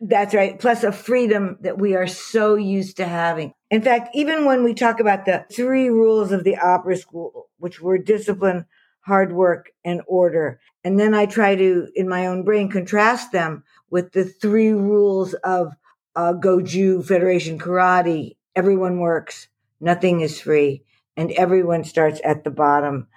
That's 0.00 0.34
right. 0.34 0.58
Plus 0.58 0.84
a 0.84 0.92
freedom 0.92 1.58
that 1.60 1.78
we 1.78 1.94
are 1.96 2.06
so 2.06 2.54
used 2.54 2.96
to 2.98 3.04
having. 3.06 3.52
In 3.70 3.82
fact, 3.82 4.10
even 4.14 4.44
when 4.44 4.62
we 4.64 4.74
talk 4.74 5.00
about 5.00 5.24
the 5.24 5.44
three 5.52 5.88
rules 5.90 6.30
of 6.32 6.44
the 6.44 6.56
opera 6.56 6.96
school, 6.96 7.48
which 7.58 7.80
were 7.80 7.98
discipline, 7.98 8.66
hard 9.04 9.32
work, 9.32 9.70
and 9.84 10.00
order, 10.06 10.60
and 10.82 10.98
then 10.98 11.14
I 11.14 11.26
try 11.26 11.54
to, 11.56 11.88
in 11.94 12.08
my 12.08 12.26
own 12.26 12.42
brain, 12.44 12.68
contrast 12.70 13.32
them 13.32 13.64
with 13.90 14.12
the 14.12 14.24
three 14.24 14.72
rules 14.72 15.34
of 15.34 15.74
uh, 16.16 16.32
Goju 16.34 17.04
Federation 17.06 17.58
Karate. 17.58 18.36
Everyone 18.56 19.00
works, 19.00 19.48
nothing 19.80 20.20
is 20.20 20.40
free, 20.40 20.82
and 21.16 21.30
everyone 21.32 21.84
starts 21.84 22.20
at 22.24 22.44
the 22.44 22.50
bottom. 22.50 23.08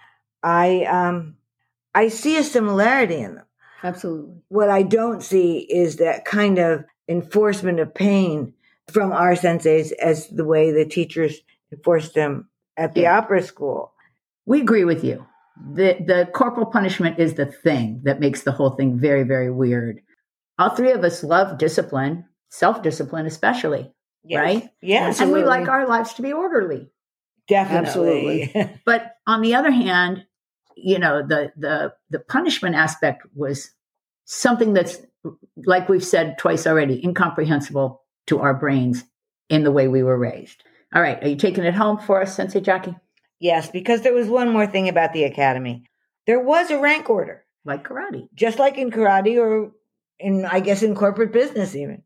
I 0.44 0.84
um, 0.86 1.36
I 1.96 2.10
see 2.10 2.38
a 2.38 2.44
similarity 2.44 3.18
in 3.18 3.36
them. 3.36 3.46
Absolutely. 3.84 4.36
What 4.50 4.70
I 4.70 4.84
don't 4.84 5.22
see 5.22 5.60
is 5.60 5.98
that 5.98 6.26
kind 6.26 6.58
of 6.58 6.86
enforcement 7.08 7.80
of 7.80 7.94
pain 7.94 8.54
from 8.92 9.12
our 9.12 9.34
senseis 9.34 9.92
as 9.94 10.28
the 10.30 10.46
way 10.46 10.72
the 10.72 10.86
teachers 10.86 11.40
enforced 11.72 12.14
them 12.14 12.50
at 12.76 12.94
the 12.94 13.02
Yeah. 13.02 13.18
opera 13.18 13.42
school. 13.42 13.94
We 14.46 14.62
agree 14.62 14.84
with 14.84 15.04
you. 15.04 15.26
The 15.74 15.98
the 16.06 16.30
corporal 16.34 16.66
punishment 16.68 17.20
is 17.20 17.34
the 17.36 17.46
thing 17.46 18.02
that 18.04 18.20
makes 18.20 18.44
the 18.44 18.52
whole 18.52 18.72
thing 18.72 18.98
very, 19.00 19.24
very 19.24 19.52
weird. 19.52 20.02
All 20.60 20.70
three 20.70 20.92
of 20.92 21.04
us 21.04 21.24
love 21.24 21.58
discipline, 21.58 22.26
self-discipline 22.50 23.26
especially, 23.26 23.92
right? 24.42 24.70
Yes, 24.82 25.20
And 25.20 25.32
we 25.32 25.44
like 25.44 25.68
our 25.68 25.88
lives 25.88 26.14
to 26.16 26.22
be 26.22 26.34
orderly. 26.34 26.90
definitely. 27.48 28.44
Absolutely. 28.44 28.80
But 28.86 29.16
on 29.28 29.42
the 29.42 29.56
other 29.56 29.72
hand, 29.72 30.26
you 30.76 31.00
know, 31.00 31.26
the 31.28 31.52
the 31.58 31.94
the 32.10 32.20
punishment 32.20 32.76
aspect 32.76 33.26
was 33.36 33.72
something 34.26 34.74
that's 34.74 34.98
like 35.66 35.90
we've 35.90 36.04
said 36.06 36.38
twice 36.38 36.66
already, 36.68 37.04
incomprehensible 37.04 38.02
to 38.28 38.40
our 38.40 38.54
brains 38.54 39.04
in 39.50 39.64
the 39.64 39.72
way 39.72 39.88
we 39.88 40.04
were 40.04 40.18
raised. 40.18 40.64
All 40.94 41.02
right, 41.02 41.22
are 41.24 41.28
you 41.28 41.36
taking 41.36 41.64
it 41.66 41.74
home 41.74 41.98
for 41.98 42.22
us, 42.22 42.36
Sensei 42.36 42.62
Jackie? 42.62 42.96
Yes, 43.40 43.70
because 43.70 44.02
there 44.02 44.14
was 44.14 44.28
one 44.28 44.50
more 44.50 44.68
thing 44.68 44.90
about 44.90 45.14
the 45.14 45.24
academy. 45.24 45.84
There 46.26 46.40
was 46.40 46.70
a 46.72 46.80
rank 46.80 47.10
order, 47.10 47.46
Like 47.66 47.88
karate. 47.88 48.28
just 48.36 48.60
like 48.60 48.78
in 48.78 48.92
karate 48.92 49.38
or 49.40 49.72
in, 50.20 50.46
I 50.46 50.60
guess, 50.60 50.84
in 50.84 50.96
corporate 50.96 51.32
business 51.32 51.76
even. 51.76 52.04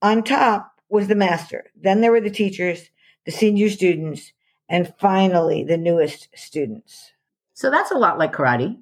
On 0.00 0.22
top 0.22 0.72
was 0.88 1.08
the 1.08 1.14
master. 1.14 1.66
Then 1.80 2.00
there 2.00 2.12
were 2.12 2.20
the 2.20 2.30
teachers, 2.30 2.88
the 3.26 3.32
senior 3.32 3.68
students, 3.68 4.32
and 4.68 4.92
finally 4.98 5.64
the 5.64 5.76
newest 5.76 6.28
students. 6.34 7.12
So 7.54 7.70
that's 7.70 7.90
a 7.90 7.96
lot 7.98 8.18
like 8.18 8.32
karate. 8.32 8.78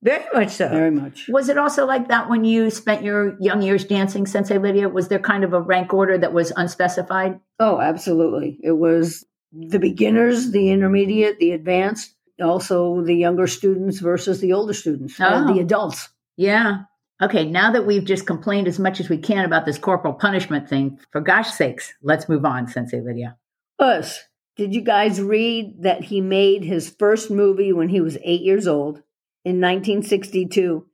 Very 0.00 0.24
much 0.32 0.50
so. 0.50 0.68
Very 0.68 0.92
much. 0.92 1.26
Was 1.28 1.48
it 1.48 1.58
also 1.58 1.84
like 1.84 2.06
that 2.08 2.28
when 2.30 2.44
you 2.44 2.70
spent 2.70 3.02
your 3.02 3.36
young 3.40 3.62
years 3.62 3.84
dancing, 3.84 4.26
Sensei 4.26 4.58
Lydia? 4.58 4.88
Was 4.88 5.08
there 5.08 5.18
kind 5.18 5.42
of 5.42 5.52
a 5.52 5.60
rank 5.60 5.92
order 5.92 6.16
that 6.18 6.32
was 6.32 6.52
unspecified? 6.56 7.40
Oh, 7.58 7.80
absolutely. 7.80 8.60
It 8.62 8.72
was 8.72 9.24
the 9.52 9.78
beginners, 9.78 10.50
the 10.50 10.70
intermediate, 10.70 11.38
the 11.38 11.52
advanced, 11.52 12.14
also 12.40 13.02
the 13.02 13.14
younger 13.14 13.46
students 13.46 13.98
versus 14.00 14.40
the 14.40 14.52
older 14.52 14.74
students, 14.74 15.18
uh, 15.20 15.44
Oh. 15.48 15.52
the 15.54 15.60
adults. 15.60 16.08
Yeah. 16.36 16.82
Okay, 17.20 17.44
now 17.44 17.72
that 17.72 17.84
we've 17.86 18.04
just 18.04 18.26
complained 18.26 18.68
as 18.68 18.78
much 18.78 19.00
as 19.00 19.08
we 19.08 19.18
can 19.18 19.44
about 19.44 19.66
this 19.66 19.78
corporal 19.78 20.14
punishment 20.14 20.68
thing, 20.68 21.00
for 21.10 21.20
gosh 21.20 21.50
sakes, 21.50 21.92
let's 22.02 22.28
move 22.28 22.44
on, 22.44 22.68
Sensei 22.68 23.00
Lydia. 23.00 23.36
Us. 23.78 24.20
Did 24.56 24.74
you 24.74 24.80
guys 24.82 25.20
read 25.20 25.82
that 25.82 26.04
he 26.04 26.20
made 26.20 26.64
his 26.64 26.90
first 26.90 27.30
movie 27.30 27.72
when 27.72 27.88
he 27.88 28.00
was 28.00 28.18
eight 28.22 28.42
years 28.42 28.66
old 28.66 29.02
in 29.44 29.60
1962? 29.60 30.86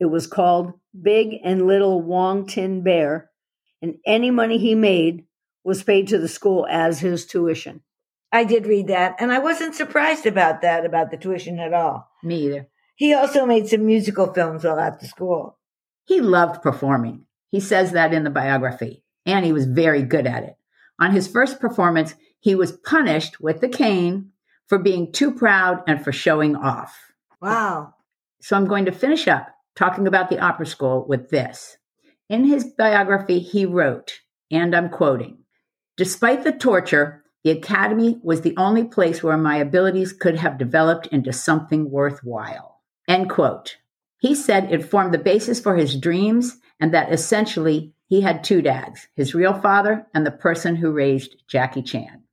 It 0.00 0.06
was 0.06 0.26
called 0.26 0.74
Big 1.00 1.36
and 1.42 1.66
Little 1.66 2.00
Wong 2.02 2.46
Tin 2.46 2.82
Bar, 2.82 3.30
and 3.82 3.96
any 4.06 4.30
money 4.30 4.58
he 4.58 4.74
made 4.74 5.24
was 5.64 5.82
paid 5.82 6.08
to 6.08 6.18
the 6.18 6.28
school 6.28 6.66
as 6.70 7.00
his 7.00 7.26
tuition. 7.26 7.80
I 8.32 8.44
did 8.44 8.66
read 8.66 8.88
that, 8.88 9.16
and 9.18 9.32
I 9.32 9.38
wasn't 9.38 9.74
surprised 9.74 10.26
about 10.26 10.62
that, 10.62 10.84
about 10.84 11.10
the 11.10 11.16
tuition 11.16 11.58
at 11.58 11.72
all. 11.72 12.08
Me 12.22 12.46
either. 12.46 12.68
He 12.96 13.14
also 13.14 13.46
made 13.46 13.68
some 13.68 13.86
musical 13.86 14.32
films 14.32 14.64
while 14.64 14.80
at 14.80 15.00
the 15.00 15.06
school. 15.06 15.58
He 16.04 16.20
loved 16.20 16.62
performing. 16.62 17.26
He 17.50 17.60
says 17.60 17.92
that 17.92 18.12
in 18.12 18.24
the 18.24 18.30
biography, 18.30 19.04
and 19.24 19.44
he 19.44 19.52
was 19.52 19.66
very 19.66 20.02
good 20.02 20.26
at 20.26 20.44
it. 20.44 20.56
On 21.00 21.12
his 21.12 21.28
first 21.28 21.60
performance, 21.60 22.14
he 22.40 22.54
was 22.54 22.72
punished 22.72 23.40
with 23.40 23.60
the 23.60 23.68
cane 23.68 24.30
for 24.66 24.78
being 24.78 25.12
too 25.12 25.32
proud 25.32 25.82
and 25.86 26.02
for 26.02 26.12
showing 26.12 26.56
off. 26.56 26.96
Wow. 27.40 27.94
So 28.40 28.56
I'm 28.56 28.66
going 28.66 28.86
to 28.86 28.92
finish 28.92 29.28
up 29.28 29.48
talking 29.74 30.06
about 30.06 30.30
the 30.30 30.38
opera 30.38 30.66
school 30.66 31.04
with 31.06 31.30
this. 31.30 31.76
In 32.28 32.44
his 32.44 32.64
biography, 32.64 33.38
he 33.38 33.66
wrote, 33.66 34.20
and 34.50 34.74
I'm 34.74 34.88
quoting 34.88 35.38
Despite 35.96 36.44
the 36.44 36.52
torture, 36.52 37.24
the 37.46 37.52
academy 37.52 38.18
was 38.24 38.40
the 38.40 38.56
only 38.56 38.82
place 38.82 39.22
where 39.22 39.36
my 39.36 39.58
abilities 39.58 40.12
could 40.12 40.36
have 40.36 40.58
developed 40.58 41.06
into 41.12 41.32
something 41.32 41.92
worthwhile. 41.92 42.80
End 43.06 43.30
quote. 43.30 43.76
He 44.18 44.34
said 44.34 44.72
it 44.72 44.90
formed 44.90 45.14
the 45.14 45.18
basis 45.18 45.60
for 45.60 45.76
his 45.76 45.96
dreams 45.96 46.58
and 46.80 46.92
that 46.92 47.12
essentially 47.12 47.92
he 48.08 48.22
had 48.22 48.42
two 48.42 48.62
dads 48.62 49.06
his 49.14 49.32
real 49.32 49.54
father 49.54 50.08
and 50.12 50.26
the 50.26 50.32
person 50.32 50.74
who 50.74 50.90
raised 50.90 51.36
Jackie 51.46 51.82
Chan. 51.82 52.24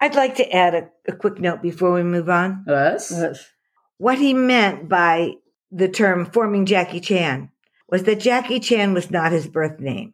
I'd 0.00 0.14
like 0.14 0.34
to 0.34 0.52
add 0.54 0.74
a, 0.74 0.90
a 1.08 1.16
quick 1.16 1.40
note 1.40 1.62
before 1.62 1.94
we 1.94 2.02
move 2.02 2.28
on. 2.28 2.66
Us? 2.68 3.10
Yes. 3.10 3.50
What 3.96 4.18
he 4.18 4.34
meant 4.34 4.86
by 4.86 5.36
the 5.72 5.88
term 5.88 6.26
forming 6.26 6.66
Jackie 6.66 7.00
Chan 7.00 7.50
was 7.88 8.02
that 8.02 8.20
Jackie 8.20 8.60
Chan 8.60 8.92
was 8.92 9.10
not 9.10 9.32
his 9.32 9.48
birth 9.48 9.80
name. 9.80 10.12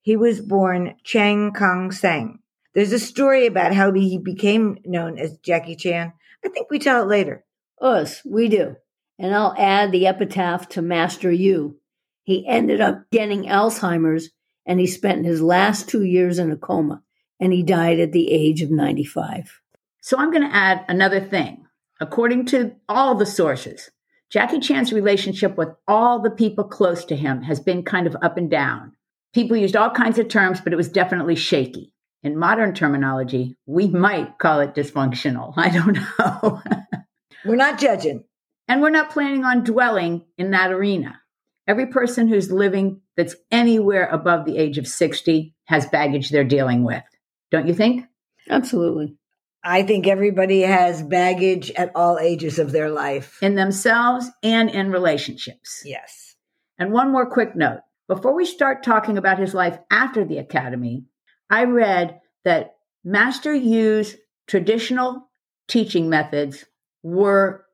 He 0.00 0.14
was 0.14 0.40
born 0.40 0.94
Chang 1.02 1.52
Kong 1.52 1.90
Sang. 1.90 2.38
There's 2.76 2.92
a 2.92 2.98
story 2.98 3.46
about 3.46 3.72
how 3.72 3.90
he 3.94 4.18
became 4.18 4.76
known 4.84 5.18
as 5.18 5.38
Jackie 5.38 5.76
Chan. 5.76 6.12
I 6.44 6.50
think 6.50 6.70
we 6.70 6.78
tell 6.78 7.02
it 7.02 7.08
later. 7.08 7.42
Us, 7.80 8.20
we 8.22 8.48
do. 8.48 8.76
And 9.18 9.34
I'll 9.34 9.54
add 9.56 9.92
the 9.92 10.06
epitaph 10.06 10.68
to 10.70 10.82
Master 10.82 11.32
Yu. 11.32 11.78
He 12.24 12.46
ended 12.46 12.82
up 12.82 13.04
getting 13.10 13.44
Alzheimer's 13.44 14.28
and 14.66 14.78
he 14.78 14.86
spent 14.86 15.24
his 15.24 15.40
last 15.40 15.88
two 15.88 16.04
years 16.04 16.38
in 16.38 16.50
a 16.50 16.56
coma 16.56 17.00
and 17.40 17.50
he 17.50 17.62
died 17.62 17.98
at 17.98 18.12
the 18.12 18.30
age 18.30 18.60
of 18.60 18.70
95. 18.70 19.58
So 20.02 20.18
I'm 20.18 20.30
going 20.30 20.46
to 20.46 20.54
add 20.54 20.84
another 20.86 21.20
thing. 21.20 21.64
According 21.98 22.44
to 22.48 22.72
all 22.90 23.14
the 23.14 23.24
sources, 23.24 23.88
Jackie 24.28 24.60
Chan's 24.60 24.92
relationship 24.92 25.56
with 25.56 25.70
all 25.88 26.20
the 26.20 26.30
people 26.30 26.64
close 26.64 27.06
to 27.06 27.16
him 27.16 27.40
has 27.44 27.58
been 27.58 27.84
kind 27.84 28.06
of 28.06 28.18
up 28.20 28.36
and 28.36 28.50
down. 28.50 28.92
People 29.32 29.56
used 29.56 29.76
all 29.76 29.88
kinds 29.88 30.18
of 30.18 30.28
terms, 30.28 30.60
but 30.60 30.74
it 30.74 30.76
was 30.76 30.90
definitely 30.90 31.36
shaky. 31.36 31.94
In 32.26 32.36
modern 32.36 32.74
terminology, 32.74 33.54
we 33.66 33.86
might 33.86 34.36
call 34.40 34.58
it 34.58 34.74
dysfunctional. 34.74 35.54
I 35.56 35.70
don't 35.70 35.96
know. 35.96 36.60
We're 37.44 37.54
not 37.54 37.78
judging. 37.78 38.24
and 38.66 38.82
we're 38.82 38.90
not 38.90 39.10
planning 39.10 39.44
on 39.44 39.62
dwelling 39.62 40.24
in 40.36 40.50
that 40.50 40.72
arena. 40.72 41.20
Every 41.68 41.86
person 41.86 42.26
who's 42.26 42.50
living 42.50 43.00
that's 43.16 43.36
anywhere 43.52 44.08
above 44.08 44.44
the 44.44 44.58
age 44.58 44.76
of 44.76 44.88
60 44.88 45.54
has 45.66 45.86
baggage 45.86 46.30
they're 46.30 46.42
dealing 46.42 46.82
with. 46.82 47.04
Don't 47.52 47.68
you 47.68 47.74
think? 47.74 48.06
Absolutely. 48.50 49.14
I 49.62 49.84
think 49.84 50.08
everybody 50.08 50.62
has 50.62 51.04
baggage 51.04 51.70
at 51.72 51.92
all 51.94 52.18
ages 52.18 52.58
of 52.58 52.72
their 52.72 52.90
life. 52.90 53.38
In 53.40 53.54
themselves 53.54 54.28
and 54.42 54.68
in 54.68 54.90
relationships. 54.90 55.82
Yes. 55.84 56.34
And 56.76 56.90
one 56.90 57.12
more 57.12 57.30
quick 57.30 57.54
note. 57.54 57.82
Before 58.08 58.34
we 58.34 58.46
start 58.46 58.82
talking 58.82 59.16
about 59.16 59.38
his 59.38 59.54
life 59.54 59.78
after 59.92 60.24
the 60.24 60.38
academy, 60.38 61.04
I 61.50 61.64
read 61.64 62.20
that 62.44 62.76
Master 63.04 63.54
Yu's 63.54 64.16
traditional 64.46 65.28
teaching 65.68 66.08
methods 66.08 66.64
were 67.02 67.64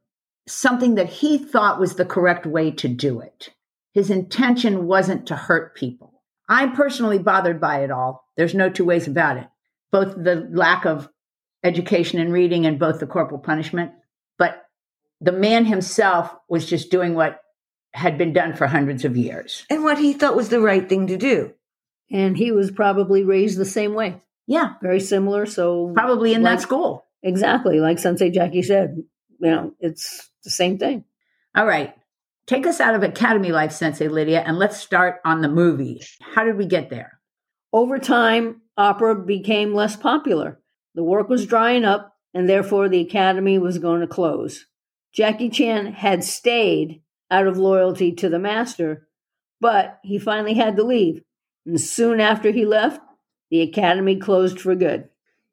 something 0.47 0.97
that 0.97 1.09
he 1.09 1.39
thought 1.39 1.81
was 1.81 1.95
the 1.95 2.05
correct 2.05 2.47
way 2.47 2.71
to 2.73 2.89
do 2.89 3.21
it. 3.21 3.51
His 3.95 4.11
intention 4.11 4.87
wasn't 4.87 5.27
to 5.27 5.37
hurt 5.37 5.77
people. 5.77 6.23
I'm 6.49 6.73
personally 6.73 7.19
bothered 7.19 7.61
by 7.61 7.83
it 7.85 7.91
all. 7.91 8.27
There's 8.37 8.55
no 8.55 8.69
two 8.69 8.85
ways 8.85 9.07
about 9.07 9.37
it. 9.37 9.49
Both 9.91 10.15
the 10.17 10.49
lack 10.51 10.85
of 10.85 11.09
education 11.63 12.19
and 12.19 12.33
reading 12.33 12.67
and 12.67 12.79
both 12.79 12.99
the 12.99 13.07
corporal 13.07 13.41
punishment. 13.41 13.93
But 14.39 14.65
the 15.21 15.33
man 15.33 15.65
himself 15.65 16.35
was 16.49 16.67
just 16.67 16.91
doing 16.91 17.15
what 17.15 17.41
had 17.95 18.19
been 18.19 18.33
done 18.33 18.55
for 18.55 18.67
hundreds 18.67 19.05
of 19.05 19.17
years. 19.17 19.65
And 19.71 19.85
what 19.85 19.99
he 19.99 20.15
thought 20.15 20.37
was 20.37 20.49
the 20.49 20.61
right 20.61 20.89
thing 20.89 21.07
to 21.09 21.17
do. 21.17 21.53
And 22.13 22.37
he 22.37 22.53
was 22.53 22.71
probably 22.71 23.25
raised 23.25 23.59
the 23.59 23.65
same 23.65 23.95
way. 23.95 24.21
Yeah, 24.47 24.75
Very 24.83 25.01
similar. 25.01 25.47
So, 25.47 25.93
probably 25.95 26.35
in 26.35 26.43
like- 26.43 26.59
that 26.59 26.63
school. 26.63 27.07
Exactly. 27.23 27.81
Like 27.81 27.99
Sensei 27.99 28.31
Jackie 28.31 28.63
said, 28.63 28.97
you 29.41 29.51
know, 29.51 29.73
it's 29.81 30.29
the 30.45 30.51
same 30.51 30.77
thing. 30.79 31.05
All 31.55 31.67
right. 31.67 31.95
Take 32.47 32.67
us 32.67 32.81
out 32.81 32.97
of 32.97 33.05
academy 33.05 33.53
life, 33.53 33.71
Sensei 33.71 34.09
Lydia, 34.09 34.41
and 34.41 34.59
let's 34.59 34.77
start 34.77 35.21
on 35.25 35.41
the 35.41 35.49
movie. 35.49 36.03
How 36.35 36.43
did 36.45 36.57
we 36.57 36.67
get 36.67 36.91
there? 36.91 37.21
Over 37.73 37.99
time, 37.99 38.63
opera 38.77 39.15
became 39.15 39.73
less 39.75 39.95
popular. 39.95 40.61
The 40.97 41.05
work 41.05 41.29
was 41.29 41.47
drying 41.47 41.85
up, 41.85 42.17
and 42.35 42.49
therefore 42.49 42.89
the 42.89 43.01
academy 43.01 43.59
was 43.59 43.79
going 43.79 44.01
to 44.01 44.07
close. 44.09 44.67
Jackie 45.15 45.49
Chan 45.51 45.93
had 45.93 46.25
stayed 46.25 47.03
out 47.31 47.47
of 47.47 47.57
loyalty 47.57 48.13
to 48.17 48.29
the 48.29 48.39
master, 48.41 49.07
but 49.61 50.01
he 50.03 50.19
finally 50.19 50.55
had 50.55 50.75
to 50.77 50.83
leave. 50.83 51.23
And 51.67 51.81
soon 51.81 52.21
after 52.21 52.51
he 52.51 52.65
left, 52.65 53.01
the 53.51 53.61
academy 53.61 54.17
closed 54.17 54.61
for 54.61 54.75
good. 54.75 55.09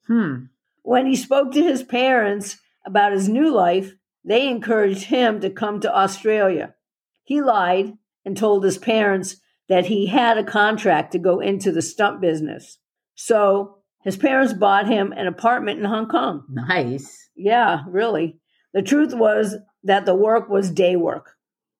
Hmm. 0.07 0.45
When 0.81 1.05
he 1.05 1.15
spoke 1.15 1.51
to 1.51 1.63
his 1.63 1.83
parents 1.83 2.57
about 2.85 3.11
his 3.11 3.29
new 3.29 3.53
life, 3.53 3.93
they 4.23 4.47
encouraged 4.47 5.03
him 5.03 5.39
to 5.41 5.49
come 5.49 5.79
to 5.81 5.95
Australia. 5.95 6.75
He 7.23 7.41
lied 7.41 7.93
and 8.25 8.35
told 8.35 8.63
his 8.63 8.77
parents 8.77 9.37
that 9.67 9.85
he 9.85 10.07
had 10.07 10.37
a 10.37 10.43
contract 10.43 11.11
to 11.11 11.19
go 11.19 11.39
into 11.39 11.71
the 11.71 11.81
stunt 11.81 12.21
business. 12.21 12.79
So 13.15 13.77
his 14.03 14.17
parents 14.17 14.53
bought 14.53 14.87
him 14.87 15.11
an 15.11 15.27
apartment 15.27 15.79
in 15.79 15.85
Hong 15.85 16.07
Kong. 16.07 16.43
Nice. 16.49 17.29
Yeah, 17.35 17.83
really. 17.87 18.39
The 18.73 18.81
truth 18.81 19.13
was 19.13 19.57
that 19.83 20.05
the 20.05 20.15
work 20.15 20.49
was 20.49 20.71
day 20.71 20.95
work. 20.95 21.35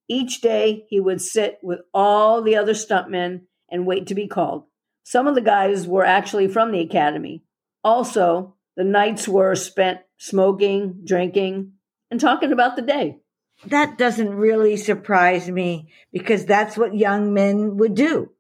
Each 0.08 0.42
day 0.42 0.86
he 0.90 1.00
would 1.00 1.22
sit 1.22 1.60
with 1.62 1.80
all 1.94 2.42
the 2.42 2.56
other 2.56 2.74
stuntmen 2.74 3.42
and 3.72 3.86
wait 3.86 4.08
to 4.08 4.16
be 4.16 4.28
called. 4.28 4.64
Some 5.04 5.28
of 5.28 5.36
the 5.36 5.42
guys 5.42 5.88
were 5.88 6.06
actually 6.06 6.48
from 6.48 6.72
the 6.72 6.82
academy. 6.82 7.44
Also, 7.84 8.56
the 8.76 8.84
nights 8.84 9.28
were 9.28 9.56
spent 9.56 10.00
smoking, 10.18 11.02
drinking, 11.04 11.74
and 12.12 12.20
talking 12.20 12.52
about 12.52 12.76
the 12.76 12.82
day. 12.82 13.18
That 13.66 13.98
doesn't 13.98 14.34
really 14.34 14.78
surprise 14.78 15.50
me 15.50 15.92
because 16.12 16.46
that's 16.46 16.78
what 16.78 16.96
young 16.96 17.34
men 17.34 17.78
would 17.78 17.96
do. 17.96 18.32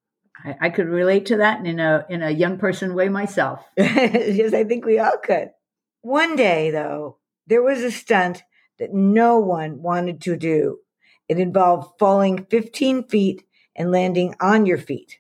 I, 0.44 0.56
I 0.62 0.70
could 0.70 0.88
relate 0.88 1.26
to 1.28 1.38
that 1.38 1.66
in 1.66 1.80
a 1.80 2.06
in 2.10 2.22
a 2.22 2.30
young 2.30 2.58
person 2.58 2.96
way 2.96 3.10
myself. 3.10 3.60
yes, 3.78 4.54
I 4.54 4.64
think 4.64 4.86
we 4.86 5.00
all 5.00 5.18
could. 5.22 5.50
One 6.02 6.36
day, 6.36 6.72
though, 6.72 7.18
there 7.48 7.62
was 7.62 7.82
a 7.82 7.92
stunt 7.92 8.44
that 8.80 8.94
no 8.94 9.40
one 9.40 9.82
wanted 9.82 10.22
to 10.22 10.38
do. 10.38 10.80
It 11.28 11.38
involved 11.38 12.00
falling 12.00 12.46
15 12.46 13.04
feet 13.08 13.44
and 13.80 13.92
landing 13.92 14.36
on 14.40 14.68
your 14.68 14.78
feet. 14.78 15.18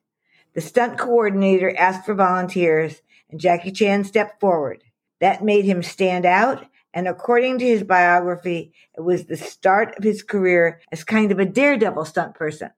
The 0.53 0.61
stunt 0.61 0.99
coordinator 0.99 1.75
asked 1.75 2.05
for 2.05 2.13
volunteers, 2.13 3.01
and 3.31 3.39
Jackie 3.39 3.71
Chan 3.71 4.03
stepped 4.03 4.39
forward. 4.39 4.83
That 5.21 5.43
made 5.43 5.65
him 5.65 5.81
stand 5.81 6.25
out, 6.25 6.65
and 6.93 7.07
according 7.07 7.59
to 7.59 7.65
his 7.65 7.83
biography, 7.83 8.73
it 8.95 9.01
was 9.01 9.25
the 9.25 9.37
start 9.37 9.97
of 9.97 10.03
his 10.03 10.21
career 10.21 10.81
as 10.91 11.03
kind 11.03 11.31
of 11.31 11.39
a 11.39 11.45
daredevil 11.45 12.05
stunt 12.05 12.35
person. 12.35 12.69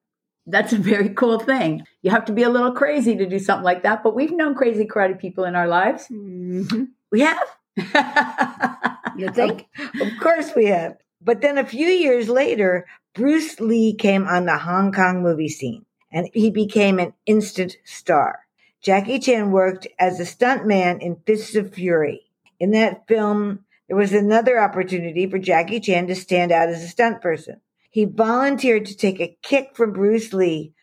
That's 0.47 0.71
a 0.71 0.77
very 0.77 1.09
cool 1.09 1.39
thing. 1.39 1.85
You 2.01 2.11
have 2.11 2.25
to 2.25 2.33
be 2.33 2.43
a 2.43 2.49
little 2.49 2.71
crazy 2.71 3.17
to 3.17 3.27
do 3.27 3.39
something 3.39 3.65
like 3.65 3.83
that, 3.83 4.03
but 4.03 4.15
we've 4.15 4.31
known 4.31 4.55
crazy 4.55 4.85
karate 4.85 5.19
people 5.19 5.43
in 5.43 5.55
our 5.55 5.67
lives. 5.67 6.07
Mm-hmm. 6.09 6.85
We 7.11 7.21
have? 7.21 7.47
You 9.17 9.29
think? 9.29 9.67
Of 9.99 10.07
course 10.19 10.51
we 10.55 10.65
have. 10.65 10.97
But 11.21 11.41
then 11.41 11.57
a 11.57 11.65
few 11.65 11.87
years 11.87 12.29
later, 12.29 12.87
Bruce 13.13 13.59
Lee 13.59 13.93
came 13.93 14.25
on 14.25 14.45
the 14.45 14.57
Hong 14.57 14.93
Kong 14.93 15.21
movie 15.21 15.49
scene 15.49 15.85
and 16.13 16.29
he 16.33 16.49
became 16.49 16.97
an 16.97 17.13
instant 17.25 17.75
star. 17.83 18.39
Jackie 18.81 19.19
Chan 19.19 19.51
worked 19.51 19.85
as 19.99 20.19
a 20.19 20.23
stuntman 20.23 21.01
in 21.01 21.17
Fists 21.25 21.55
of 21.55 21.73
Fury. 21.73 22.21
In 22.57 22.71
that 22.71 23.07
film, 23.07 23.65
there 23.87 23.97
was 23.97 24.13
another 24.13 24.61
opportunity 24.61 25.27
for 25.27 25.39
Jackie 25.39 25.81
Chan 25.81 26.07
to 26.07 26.15
stand 26.15 26.53
out 26.53 26.69
as 26.69 26.81
a 26.81 26.87
stunt 26.87 27.21
person. 27.21 27.59
He 27.89 28.05
volunteered 28.05 28.85
to 28.85 28.95
take 28.95 29.19
a 29.19 29.37
kick 29.41 29.75
from 29.75 29.91
Bruce 29.91 30.31
Lee, 30.31 30.73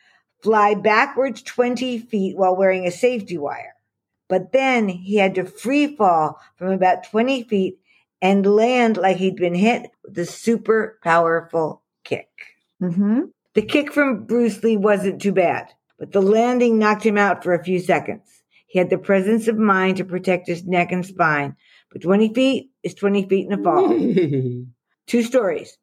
fly 0.43 0.75
backwards 0.75 1.41
20 1.41 1.97
feet 1.97 2.37
while 2.37 2.55
wearing 2.55 2.85
a 2.85 2.91
safety 2.91 3.39
wire. 3.39 3.73
But 4.27 4.51
then 4.51 4.87
he 4.87 5.15
had 5.15 5.33
to 5.35 5.45
free 5.45 5.95
fall 5.95 6.39
from 6.57 6.69
about 6.73 7.09
20 7.09 7.43
feet 7.45 7.79
and 8.21 8.45
land 8.45 8.97
like 8.97 9.17
he'd 9.17 9.35
been 9.35 9.55
hit 9.55 9.89
with 10.03 10.17
a 10.19 10.25
super 10.27 10.99
powerful 11.03 11.81
kick. 12.03 12.29
mm-hmm. 12.81 13.21
The 13.55 13.61
kick 13.61 13.91
from 13.91 14.25
Bruce 14.25 14.63
Lee 14.63 14.77
wasn't 14.77 15.21
too 15.21 15.31
bad, 15.31 15.67
but 15.97 16.11
the 16.11 16.21
landing 16.21 16.77
knocked 16.79 17.03
him 17.05 17.17
out 17.17 17.43
for 17.43 17.53
a 17.53 17.63
few 17.63 17.79
seconds. 17.79 18.43
He 18.67 18.77
had 18.77 18.89
the 18.89 18.97
presence 18.99 19.47
of 19.47 19.57
mind 19.57 19.97
to 19.97 20.05
protect 20.05 20.47
his 20.47 20.63
neck 20.65 20.91
and 20.91 21.05
spine, 21.05 21.55
but 21.91 22.03
20 22.03 22.33
feet 22.33 22.69
is 22.83 22.93
20 22.93 23.27
feet 23.27 23.47
in 23.47 23.59
a 23.59 23.63
fall. 23.63 23.89
Two 25.07 25.23
stories. 25.23 25.75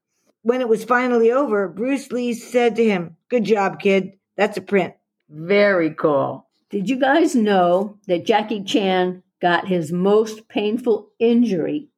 When 0.42 0.60
it 0.60 0.68
was 0.68 0.84
finally 0.84 1.32
over, 1.32 1.68
Bruce 1.68 2.12
Lee 2.12 2.32
said 2.32 2.76
to 2.76 2.84
him, 2.84 3.16
Good 3.28 3.42
job, 3.44 3.80
kid. 3.80 4.12
That's 4.36 4.56
a 4.56 4.60
print. 4.62 4.94
very 5.28 5.90
cool. 5.94 6.46
Did 6.70 6.88
you 6.88 6.96
guys 7.00 7.34
know 7.34 7.98
that 8.06 8.26
Jackie 8.26 8.62
Chan 8.62 9.22
got 9.42 9.66
his 9.66 9.90
most 9.92 10.48
painful 10.48 11.08
injury 11.18 11.88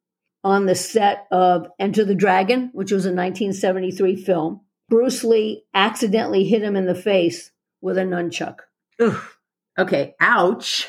on 0.48 0.66
the 0.66 0.74
set 0.74 1.26
of 1.30 1.68
Enter 1.78 2.04
the 2.04 2.14
Dragon, 2.14 2.70
which 2.72 2.90
was 2.90 3.04
a 3.04 3.10
1973 3.12 4.16
film? 4.16 4.60
Bruce 4.88 5.22
Lee 5.22 5.64
accidentally 5.74 6.44
hit 6.44 6.62
him 6.62 6.74
in 6.74 6.86
the 6.86 6.94
face 6.94 7.50
with 7.80 7.98
a 7.98 8.02
nunchuck. 8.02 8.60
Oof. 9.00 9.38
Okay, 9.78 10.14
ouch. 10.18 10.88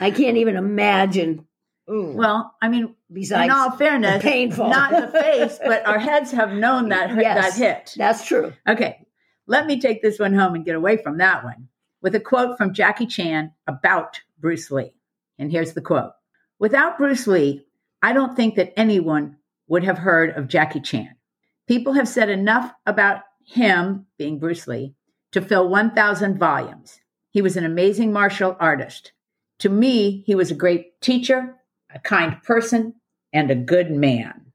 I 0.00 0.10
can't 0.10 0.36
even 0.36 0.56
imagine. 0.56 1.46
Ooh. 1.90 2.12
Well, 2.14 2.54
I 2.62 2.68
mean, 2.68 2.94
Besides, 3.12 3.44
in 3.44 3.50
all 3.50 3.70
fairness, 3.72 4.22
painful. 4.22 4.68
not 4.68 4.92
in 4.92 5.00
the 5.02 5.08
face, 5.08 5.58
but 5.64 5.86
our 5.86 5.98
heads 5.98 6.30
have 6.32 6.52
known 6.52 6.88
that 6.90 7.10
hurt, 7.10 7.22
Yes. 7.22 7.58
that 7.58 7.64
hit. 7.64 7.94
that's 7.96 8.26
true. 8.26 8.52
Okay, 8.68 9.06
let 9.46 9.66
me 9.66 9.80
take 9.80 10.02
this 10.02 10.18
one 10.18 10.34
home 10.34 10.54
and 10.54 10.64
get 10.64 10.74
away 10.74 10.96
from 10.96 11.18
that 11.18 11.44
one 11.44 11.68
with 12.02 12.14
a 12.14 12.20
quote 12.20 12.56
from 12.58 12.72
Jackie 12.74 13.06
Chan 13.06 13.52
about 13.66 14.20
Bruce 14.38 14.70
Lee. 14.70 14.92
And 15.38 15.50
here's 15.50 15.74
the 15.74 15.80
quote 15.82 16.12
Without 16.58 16.96
Bruce 16.98 17.26
Lee, 17.26 17.66
I 18.02 18.12
don't 18.12 18.36
think 18.36 18.56
that 18.56 18.72
anyone 18.78 19.36
would 19.68 19.84
have 19.84 19.98
heard 19.98 20.30
of 20.30 20.48
Jackie 20.48 20.80
Chan. 20.80 21.14
People 21.66 21.94
have 21.94 22.08
said 22.08 22.28
enough 22.28 22.72
about 22.86 23.22
him, 23.44 24.06
being 24.18 24.38
Bruce 24.38 24.66
Lee, 24.66 24.94
to 25.32 25.40
fill 25.40 25.68
1,000 25.68 26.38
volumes. 26.38 27.00
He 27.30 27.42
was 27.42 27.56
an 27.56 27.64
amazing 27.64 28.12
martial 28.12 28.56
artist. 28.60 29.12
To 29.60 29.68
me, 29.68 30.22
he 30.26 30.34
was 30.34 30.50
a 30.50 30.54
great 30.54 31.00
teacher, 31.00 31.56
a 31.94 31.98
kind 31.98 32.42
person, 32.42 32.94
and 33.32 33.50
a 33.50 33.54
good 33.54 33.90
man. 33.90 34.52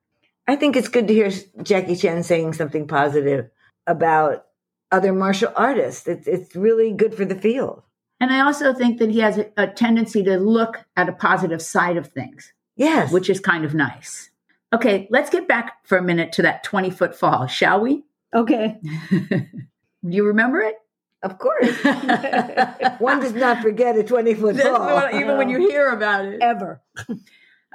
I 0.47 0.55
think 0.55 0.75
it's 0.75 0.87
good 0.87 1.07
to 1.07 1.13
hear 1.13 1.31
Jackie 1.61 1.95
Chan 1.95 2.23
saying 2.23 2.53
something 2.53 2.87
positive 2.87 3.49
about 3.87 4.45
other 4.91 5.13
martial 5.13 5.51
artists. 5.55 6.07
It's, 6.07 6.27
it's 6.27 6.55
really 6.55 6.91
good 6.91 7.13
for 7.13 7.25
the 7.25 7.35
field. 7.35 7.83
And 8.19 8.31
I 8.31 8.41
also 8.41 8.73
think 8.73 8.99
that 8.99 9.09
he 9.09 9.19
has 9.19 9.37
a, 9.37 9.47
a 9.57 9.67
tendency 9.67 10.23
to 10.23 10.37
look 10.37 10.79
at 10.95 11.09
a 11.09 11.13
positive 11.13 11.61
side 11.61 11.97
of 11.97 12.07
things, 12.07 12.53
Yes. 12.81 13.11
which 13.11 13.29
is 13.29 13.39
kind 13.39 13.63
of 13.65 13.73
nice. 13.73 14.29
Okay, 14.73 15.07
let's 15.11 15.29
get 15.29 15.47
back 15.47 15.85
for 15.85 15.97
a 15.97 16.01
minute 16.01 16.31
to 16.33 16.41
that 16.43 16.63
20 16.63 16.89
foot 16.89 17.13
fall, 17.15 17.47
shall 17.47 17.81
we? 17.81 18.03
Okay. 18.33 18.77
Do 19.09 19.45
you 20.03 20.25
remember 20.27 20.61
it? 20.61 20.75
of 21.23 21.37
course. 21.37 21.67
One 22.99 23.19
does 23.19 23.33
not 23.33 23.61
forget 23.61 23.95
a 23.97 24.03
20 24.03 24.33
foot 24.33 24.57
fall. 24.59 25.09
even 25.13 25.37
when 25.37 25.49
you 25.49 25.59
hear 25.69 25.89
about 25.89 26.25
it. 26.25 26.41
Ever. 26.41 26.81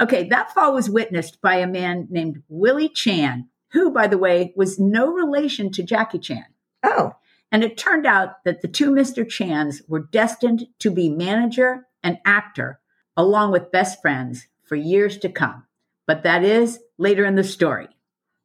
Okay, 0.01 0.29
that 0.31 0.53
fall 0.53 0.75
was 0.75 0.91
witnessed 0.91 1.41
by 1.41 1.57
a 1.57 1.67
man 1.67 2.09
named 2.11 2.43
Willie 2.49 2.89
Chan, 2.89 3.49
who, 3.73 3.91
by 3.93 4.09
the 4.09 4.19
way, 4.19 4.53
was 4.57 4.79
no 4.81 5.13
relation 5.13 5.71
to 5.73 5.83
Jackie 5.85 6.19
Chan. 6.19 6.47
Oh, 6.83 7.13
And 7.53 7.63
it 7.63 7.77
turned 7.77 8.05
out 8.07 8.43
that 8.45 8.63
the 8.63 8.69
two 8.69 8.91
Mr. 8.91 9.29
Chans 9.29 9.81
were 9.87 10.01
destined 10.11 10.67
to 10.81 10.91
be 10.91 11.09
manager 11.09 11.87
and 12.03 12.19
actor, 12.25 12.81
along 13.17 13.53
with 13.53 13.71
best 13.71 14.01
friends, 14.03 14.49
for 14.67 14.77
years 14.77 15.19
to 15.19 15.29
come. 15.29 15.65
But 16.07 16.23
that 16.23 16.45
is 16.45 16.79
later 16.99 17.25
in 17.25 17.35
the 17.35 17.45
story. 17.45 17.89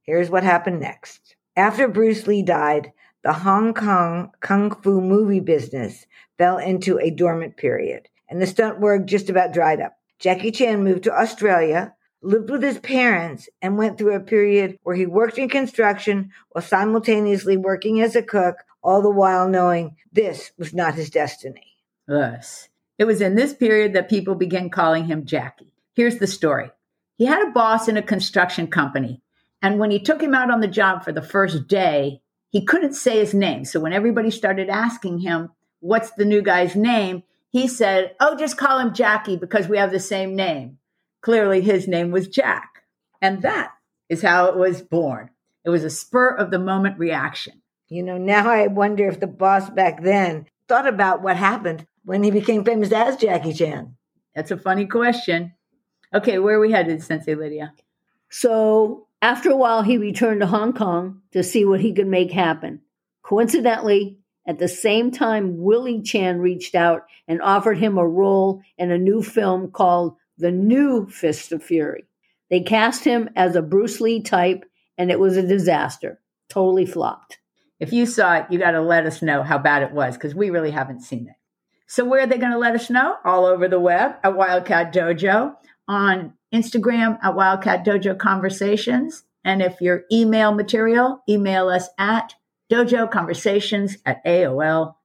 here's 0.04 0.30
what 0.30 0.44
happened 0.44 0.80
next. 0.80 1.36
After 1.56 1.88
Bruce 1.88 2.26
Lee 2.28 2.44
died, 2.44 2.92
the 3.24 3.34
Hong 3.34 3.74
Kong 3.74 4.32
kung 4.40 4.72
fu 4.72 5.00
movie 5.00 5.40
business 5.40 6.08
fell 6.38 6.58
into 6.58 6.98
a 6.98 7.12
dormant 7.12 7.56
period, 7.56 8.10
and 8.28 8.42
the 8.42 8.48
stunt 8.48 8.80
work 8.80 9.06
just 9.06 9.30
about 9.30 9.54
dried 9.54 9.80
up. 9.80 9.94
Jackie 10.18 10.52
Chan 10.52 10.84
moved 10.84 11.04
to 11.04 11.14
Australia, 11.14 11.94
lived 12.24 12.50
with 12.50 12.64
his 12.64 12.80
parents, 12.80 13.48
and 13.62 13.78
went 13.78 13.98
through 13.98 14.16
a 14.16 14.20
period 14.20 14.78
where 14.84 14.96
he 14.96 15.06
worked 15.06 15.38
in 15.38 15.50
construction 15.50 16.32
while 16.50 16.64
simultaneously 16.64 17.58
working 17.58 18.02
as 18.02 18.16
a 18.16 18.24
cook, 18.24 18.56
all 18.84 19.02
the 19.02 19.12
while 19.12 19.48
knowing 19.48 19.96
this 20.12 20.52
was 20.58 20.74
not 20.74 20.96
his 20.96 21.10
destiny. 21.10 21.78
Yes. 22.08 22.70
It 22.98 23.06
was 23.06 23.22
in 23.22 23.36
this 23.36 23.54
period 23.54 23.94
that 23.94 24.10
people 24.10 24.36
began 24.36 24.70
calling 24.70 25.06
him 25.06 25.26
Jackie. 25.26 25.71
Here's 25.94 26.18
the 26.18 26.28
story. 26.28 26.72
He 27.18 27.26
had 27.26 27.48
a 27.48 27.52
boss 27.52 27.88
in 27.88 27.98
a 27.98 28.02
construction 28.02 28.68
company, 28.68 29.22
and 29.62 29.80
when 29.80 29.92
he 29.92 30.00
took 30.00 30.22
him 30.22 30.34
out 30.34 30.50
on 30.50 30.62
the 30.62 30.68
job 30.68 31.04
for 31.04 31.12
the 31.12 31.22
first 31.22 31.68
day, 31.68 32.22
he 32.50 32.66
couldn't 32.66 32.94
say 32.94 33.20
his 33.20 33.34
name. 33.34 33.66
So 33.66 33.80
when 33.80 33.94
everybody 33.94 34.32
started 34.32 34.70
asking 34.70 35.20
him, 35.20 35.50
What's 35.80 36.12
the 36.12 36.26
new 36.26 36.42
guy's 36.42 36.76
name? 36.76 37.24
he 37.52 37.68
said, 37.68 38.16
Oh, 38.20 38.36
just 38.36 38.58
call 38.58 38.80
him 38.80 38.94
Jackie 38.94 39.36
because 39.36 39.68
we 39.68 39.78
have 39.78 39.92
the 39.92 40.00
same 40.00 40.36
name. 40.36 40.78
Clearly, 41.22 41.62
his 41.62 41.88
name 41.88 42.12
was 42.12 42.28
Jack. 42.28 42.84
And 43.22 43.42
that 43.42 43.72
is 44.10 44.22
how 44.22 44.46
it 44.46 44.56
was 44.56 44.82
born. 44.82 45.30
It 45.64 45.70
was 45.70 45.84
a 45.84 45.90
spur 45.90 46.30
of 46.30 46.50
the 46.50 46.60
moment 46.60 46.98
reaction. 46.98 47.62
You 47.88 48.04
know, 48.04 48.18
now 48.18 48.50
I 48.50 48.68
wonder 48.68 49.08
if 49.08 49.20
the 49.20 49.28
boss 49.28 49.70
back 49.70 50.02
then 50.02 50.48
thought 50.68 50.88
about 50.88 51.22
what 51.22 51.36
happened 51.36 51.86
when 52.06 52.24
he 52.24 52.32
became 52.32 52.64
famous 52.64 52.92
as 52.92 53.18
Jackie 53.18 53.54
Chan. 53.54 53.96
That's 54.34 54.52
a 54.52 54.58
funny 54.58 54.86
question. 54.86 55.54
Okay, 56.14 56.40
where 56.40 56.58
are 56.58 56.60
we 56.60 56.72
headed, 56.72 57.02
Sensei 57.02 57.36
Lydia? 57.36 57.74
So 58.30 59.08
after 59.22 59.52
a 59.52 59.56
while, 59.56 59.82
he 59.82 59.98
returned 59.98 60.42
to 60.42 60.48
Hong 60.48 60.74
Kong 60.74 61.22
to 61.32 61.44
see 61.44 61.64
what 61.64 61.80
he 61.80 61.94
could 61.94 62.08
make 62.08 62.32
happen. 62.32 62.82
Coincidentally, 63.24 64.18
at 64.46 64.60
the 64.60 64.68
same 64.68 65.12
time, 65.12 65.62
Willie 65.62 66.02
Chan 66.02 66.40
reached 66.40 66.76
out 66.76 67.04
and 67.28 67.42
offered 67.42 67.78
him 67.78 67.98
a 67.98 68.08
role 68.08 68.62
in 68.78 68.92
a 68.92 68.98
new 68.98 69.22
film 69.22 69.72
called 69.72 70.16
The 70.38 70.52
New 70.52 71.08
Fist 71.08 71.52
of 71.52 71.64
Fury. 71.64 72.06
They 72.50 72.62
cast 72.62 73.06
him 73.06 73.30
as 73.36 73.56
a 73.56 73.62
Bruce 73.62 74.02
Lee 74.02 74.22
type, 74.22 74.66
and 74.98 75.12
it 75.12 75.20
was 75.20 75.38
a 75.38 75.48
disaster. 75.48 76.20
Totally 76.50 76.86
flopped. 76.86 77.38
If 77.80 77.94
you 77.94 78.06
saw 78.06 78.36
it, 78.36 78.48
you 78.50 78.60
got 78.60 78.72
to 78.72 78.82
let 78.82 79.06
us 79.06 79.22
know 79.22 79.44
how 79.44 79.58
bad 79.58 79.84
it 79.84 79.92
was 79.92 80.16
because 80.16 80.36
we 80.36 80.50
really 80.50 80.72
haven't 80.72 81.02
seen 81.02 81.28
it. 81.28 81.36
So, 81.88 82.04
where 82.06 82.22
are 82.22 82.28
they 82.28 82.38
going 82.38 82.52
to 82.52 82.58
let 82.58 82.76
us 82.76 82.90
know? 82.90 83.16
All 83.24 83.46
over 83.46 83.68
the 83.68 83.80
web 83.80 84.16
at 84.24 84.36
Wildcat 84.36 84.94
Dojo, 84.94 85.56
on 85.92 86.34
Instagram 86.54 87.20
at 87.22 87.36
Wildcat 87.36 87.86
Dojo 87.86 88.18
Conversations. 88.18 89.26
And 89.44 89.62
if 89.62 89.82
you're 89.82 90.06
email 90.10 90.54
material, 90.54 91.22
email 91.28 91.68
us 91.68 91.90
at 92.00 92.34
dojoconversations 92.72 93.98
at 94.06 94.24
AOL.com. 94.26 94.96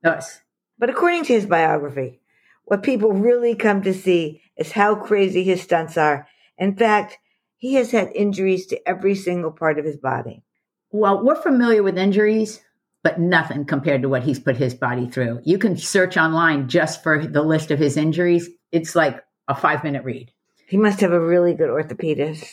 Us. 0.05 0.41
But 0.79 0.91
according 0.91 1.25
to 1.27 1.33
his 1.33 1.47
biography, 1.47 2.21
what 2.65 2.83
people 2.83 3.13
really 3.13 3.55
come 3.55 3.83
to 3.83 3.95
see 3.95 4.43
is 4.57 4.73
how 4.73 4.97
crazy 4.97 5.45
his 5.45 5.63
stunts 5.63 5.97
are. 5.97 6.27
In 6.59 6.77
fact, 6.77 7.19
he 7.57 7.75
has 7.75 7.93
had 7.93 8.11
injuries 8.15 8.67
to 8.67 8.89
every 8.89 9.15
single 9.15 9.53
part 9.53 9.79
of 9.79 9.85
his 9.85 9.97
body. 9.97 10.43
Well, 10.91 11.25
we're 11.25 11.41
familiar 11.41 11.83
with 11.83 11.97
injuries, 11.97 12.61
but 13.03 13.21
nothing 13.21 13.65
compared 13.65 14.03
to 14.03 14.09
what 14.09 14.25
he's 14.25 14.41
put 14.41 14.57
his 14.57 14.75
body 14.75 15.09
through. 15.09 15.41
You 15.45 15.59
can 15.59 15.77
search 15.77 16.17
online 16.17 16.69
just 16.69 17.03
for 17.03 17.25
the 17.25 17.43
list 17.43 17.71
of 17.71 17.79
his 17.79 17.97
injuries. 17.97 18.51
It's 18.73 18.95
like 18.97 19.23
a 19.47 19.55
five 19.55 19.85
minute 19.85 20.05
read. 20.05 20.33
He 20.67 20.79
must 20.79 21.01
have 21.01 21.13
a 21.13 21.21
really 21.21 21.53
good 21.55 21.69
orthopedist. 21.69 22.47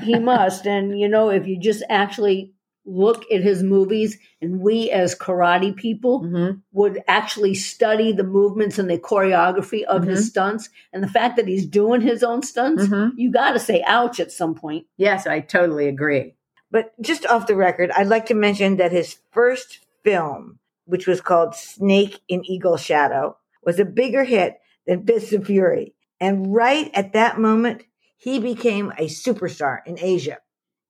he 0.04 0.18
must. 0.18 0.66
And, 0.66 0.98
you 0.98 1.08
know, 1.08 1.30
if 1.30 1.46
you 1.48 1.58
just 1.58 1.82
actually 1.90 2.52
look 2.86 3.24
at 3.32 3.40
his 3.40 3.62
movies 3.62 4.18
and 4.42 4.60
we 4.60 4.90
as 4.90 5.14
karate 5.18 5.74
people 5.74 6.20
Mhm. 6.22 6.60
would 6.72 7.02
actually 7.08 7.54
study 7.54 8.12
the 8.12 8.22
movements 8.22 8.78
and 8.78 8.88
the 8.90 8.98
choreography 8.98 9.82
of 9.84 10.04
his 10.04 10.26
stunts 10.28 10.68
and 10.92 11.02
the 11.02 11.08
fact 11.08 11.36
that 11.36 11.48
he's 11.48 11.64
doing 11.66 12.02
his 12.02 12.22
own 12.22 12.42
stunts, 12.42 12.84
Mhm. 12.86 13.12
you 13.16 13.32
got 13.32 13.52
to 13.52 13.58
say 13.58 13.82
ouch 13.86 14.20
at 14.20 14.30
some 14.30 14.54
point. 14.54 14.86
Yes, 14.98 15.26
I 15.26 15.40
totally 15.40 15.88
agree. 15.88 16.34
But 16.70 16.92
just 17.00 17.24
off 17.26 17.46
the 17.46 17.56
record, 17.56 17.90
I'd 17.92 18.06
like 18.08 18.26
to 18.26 18.34
mention 18.34 18.76
that 18.76 18.92
his 18.92 19.16
first 19.32 19.78
film, 20.04 20.58
which 20.84 21.06
was 21.06 21.22
called 21.22 21.54
Snake 21.54 22.20
in 22.28 22.44
Eagle 22.44 22.76
Shadow, 22.76 23.38
was 23.64 23.80
a 23.80 23.86
bigger 23.86 24.24
hit 24.24 24.58
than 24.86 25.06
Fists 25.06 25.32
of 25.32 25.46
Fury. 25.46 25.94
And 26.20 26.54
right 26.54 26.90
at 26.94 27.12
that 27.12 27.38
moment, 27.38 27.82
he 28.16 28.38
became 28.38 28.90
a 28.92 29.06
superstar 29.06 29.78
in 29.86 29.98
Asia. 29.98 30.38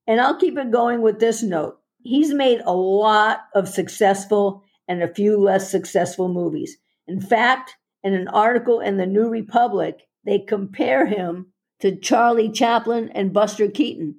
And 0.06 0.20
I'll 0.20 0.38
keep 0.38 0.56
it 0.58 0.70
going 0.70 1.02
with 1.02 1.18
this 1.18 1.42
note. 1.42 1.78
He's 2.02 2.32
made 2.32 2.60
a 2.64 2.74
lot 2.74 3.40
of 3.54 3.68
successful 3.68 4.62
and 4.86 5.02
a 5.02 5.12
few 5.12 5.38
less 5.38 5.70
successful 5.70 6.28
movies. 6.28 6.76
In 7.06 7.20
fact, 7.20 7.76
in 8.02 8.14
an 8.14 8.28
article 8.28 8.80
in 8.80 8.98
the 8.98 9.06
New 9.06 9.28
Republic, 9.28 10.02
they 10.24 10.38
compare 10.38 11.06
him 11.06 11.52
to 11.80 11.96
Charlie 11.96 12.50
Chaplin 12.50 13.10
and 13.14 13.32
Buster 13.32 13.68
Keaton. 13.68 14.16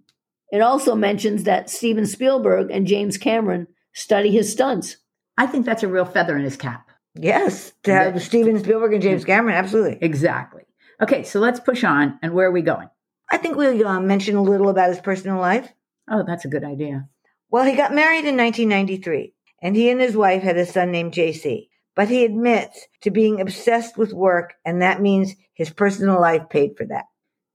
It 0.51 0.61
also 0.61 0.95
mentions 0.95 1.43
that 1.43 1.69
Steven 1.69 2.05
Spielberg 2.05 2.71
and 2.71 2.87
James 2.87 3.17
Cameron 3.17 3.67
study 3.93 4.31
his 4.31 4.51
stunts. 4.51 4.97
I 5.37 5.47
think 5.47 5.65
that's 5.65 5.83
a 5.83 5.87
real 5.87 6.05
feather 6.05 6.37
in 6.37 6.43
his 6.43 6.57
cap. 6.57 6.84
Yes, 7.17 7.71
to 7.83 7.93
have 7.93 8.21
Steven 8.21 8.59
Spielberg 8.59 8.93
and 8.93 9.01
James 9.01 9.23
Cameron, 9.23 9.55
absolutely. 9.55 9.97
Exactly. 10.01 10.63
Okay, 11.01 11.23
so 11.23 11.39
let's 11.39 11.59
push 11.59 11.83
on. 11.83 12.19
And 12.21 12.33
where 12.33 12.47
are 12.47 12.51
we 12.51 12.61
going? 12.61 12.89
I 13.31 13.37
think 13.37 13.55
we'll 13.55 13.87
uh, 13.87 13.99
mention 13.99 14.35
a 14.35 14.43
little 14.43 14.69
about 14.69 14.89
his 14.89 14.99
personal 14.99 15.39
life. 15.39 15.71
Oh, 16.09 16.23
that's 16.25 16.45
a 16.45 16.49
good 16.49 16.63
idea. 16.63 17.07
Well, 17.49 17.63
he 17.63 17.75
got 17.75 17.93
married 17.93 18.25
in 18.25 18.37
1993, 18.37 19.33
and 19.61 19.75
he 19.75 19.89
and 19.89 19.99
his 19.99 20.15
wife 20.15 20.43
had 20.43 20.57
a 20.57 20.65
son 20.65 20.91
named 20.91 21.13
JC. 21.13 21.69
But 21.95 22.09
he 22.09 22.25
admits 22.25 22.87
to 23.01 23.11
being 23.11 23.39
obsessed 23.39 23.97
with 23.97 24.11
work, 24.11 24.53
and 24.65 24.81
that 24.81 25.01
means 25.01 25.33
his 25.53 25.69
personal 25.69 26.19
life 26.19 26.49
paid 26.49 26.75
for 26.77 26.85
that. 26.87 27.05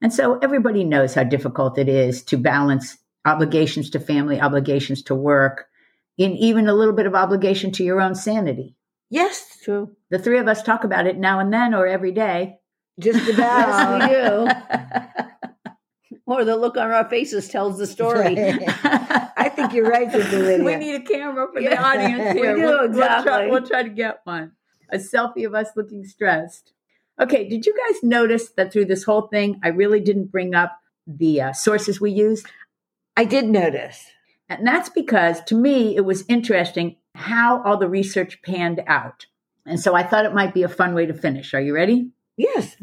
And 0.02 0.12
so 0.12 0.38
everybody 0.38 0.82
knows 0.84 1.14
how 1.14 1.24
difficult 1.24 1.76
it 1.76 1.88
is 1.88 2.22
to 2.24 2.38
balance 2.38 2.96
obligations 3.26 3.90
to 3.90 4.00
family, 4.00 4.40
obligations 4.40 5.02
to 5.02 5.14
work, 5.14 5.66
and 6.18 6.36
even 6.38 6.68
a 6.68 6.74
little 6.74 6.94
bit 6.94 7.06
of 7.06 7.14
obligation 7.14 7.70
to 7.72 7.84
your 7.84 8.00
own 8.00 8.14
sanity. 8.14 8.74
Yes, 9.10 9.58
True. 9.64 9.96
The 10.10 10.18
three 10.18 10.38
of 10.38 10.46
us 10.48 10.62
talk 10.62 10.84
about 10.84 11.06
it 11.06 11.18
now 11.18 11.40
and 11.40 11.52
then 11.52 11.74
or 11.74 11.86
every 11.86 12.12
day. 12.12 12.58
just 12.98 13.28
about. 13.28 14.00
Yes, 14.10 14.54
we 14.72 14.78
do. 14.78 15.16
Or 16.26 16.44
the 16.44 16.54
look 16.56 16.76
on 16.76 16.92
our 16.92 17.08
faces 17.08 17.48
tells 17.48 17.76
the 17.76 17.88
story. 17.88 18.36
I 18.38 19.50
think 19.54 19.72
you're 19.72 19.88
right, 19.90 20.12
Lydia. 20.12 20.62
We 20.64 20.76
need 20.76 20.94
a 20.94 21.02
camera 21.02 21.48
for 21.52 21.60
the 21.60 21.70
Yeah. 21.70 21.82
audience 21.82 22.34
We 22.34 22.40
here. 22.42 22.54
do, 22.54 22.62
we'll, 22.62 22.88
we'll 22.90 23.22
try, 23.24 23.46
we'll 23.48 23.66
try 23.66 23.82
to 23.82 23.88
get 23.88 24.20
one. 24.22 24.52
A 24.90 24.98
selfie 24.98 25.44
of 25.44 25.54
us 25.56 25.70
looking 25.74 26.04
stressed. 26.04 26.72
Okay, 27.20 27.48
did 27.48 27.66
you 27.66 27.74
guys 27.76 28.00
notice 28.04 28.50
that 28.50 28.72
through 28.72 28.84
this 28.84 29.02
whole 29.02 29.22
thing, 29.22 29.58
I 29.64 29.68
really 29.68 29.98
didn't 29.98 30.30
bring 30.30 30.54
up 30.54 30.78
the 31.04 31.40
uh, 31.42 31.52
sources 31.52 32.00
we 32.00 32.12
used? 32.12 32.46
I 33.16 33.24
did 33.24 33.46
notice. 33.46 34.04
And 34.48 34.64
that's 34.64 34.88
because 34.88 35.42
to 35.44 35.56
me, 35.56 35.96
it 35.96 36.04
was 36.04 36.24
interesting 36.28 36.94
how 37.20 37.62
all 37.62 37.76
the 37.76 37.88
research 37.88 38.42
panned 38.42 38.82
out. 38.86 39.26
And 39.66 39.78
so 39.78 39.94
I 39.94 40.02
thought 40.02 40.24
it 40.24 40.34
might 40.34 40.54
be 40.54 40.62
a 40.62 40.68
fun 40.68 40.94
way 40.94 41.06
to 41.06 41.14
finish. 41.14 41.54
Are 41.54 41.60
you 41.60 41.74
ready? 41.74 42.10
Yes. 42.36 42.76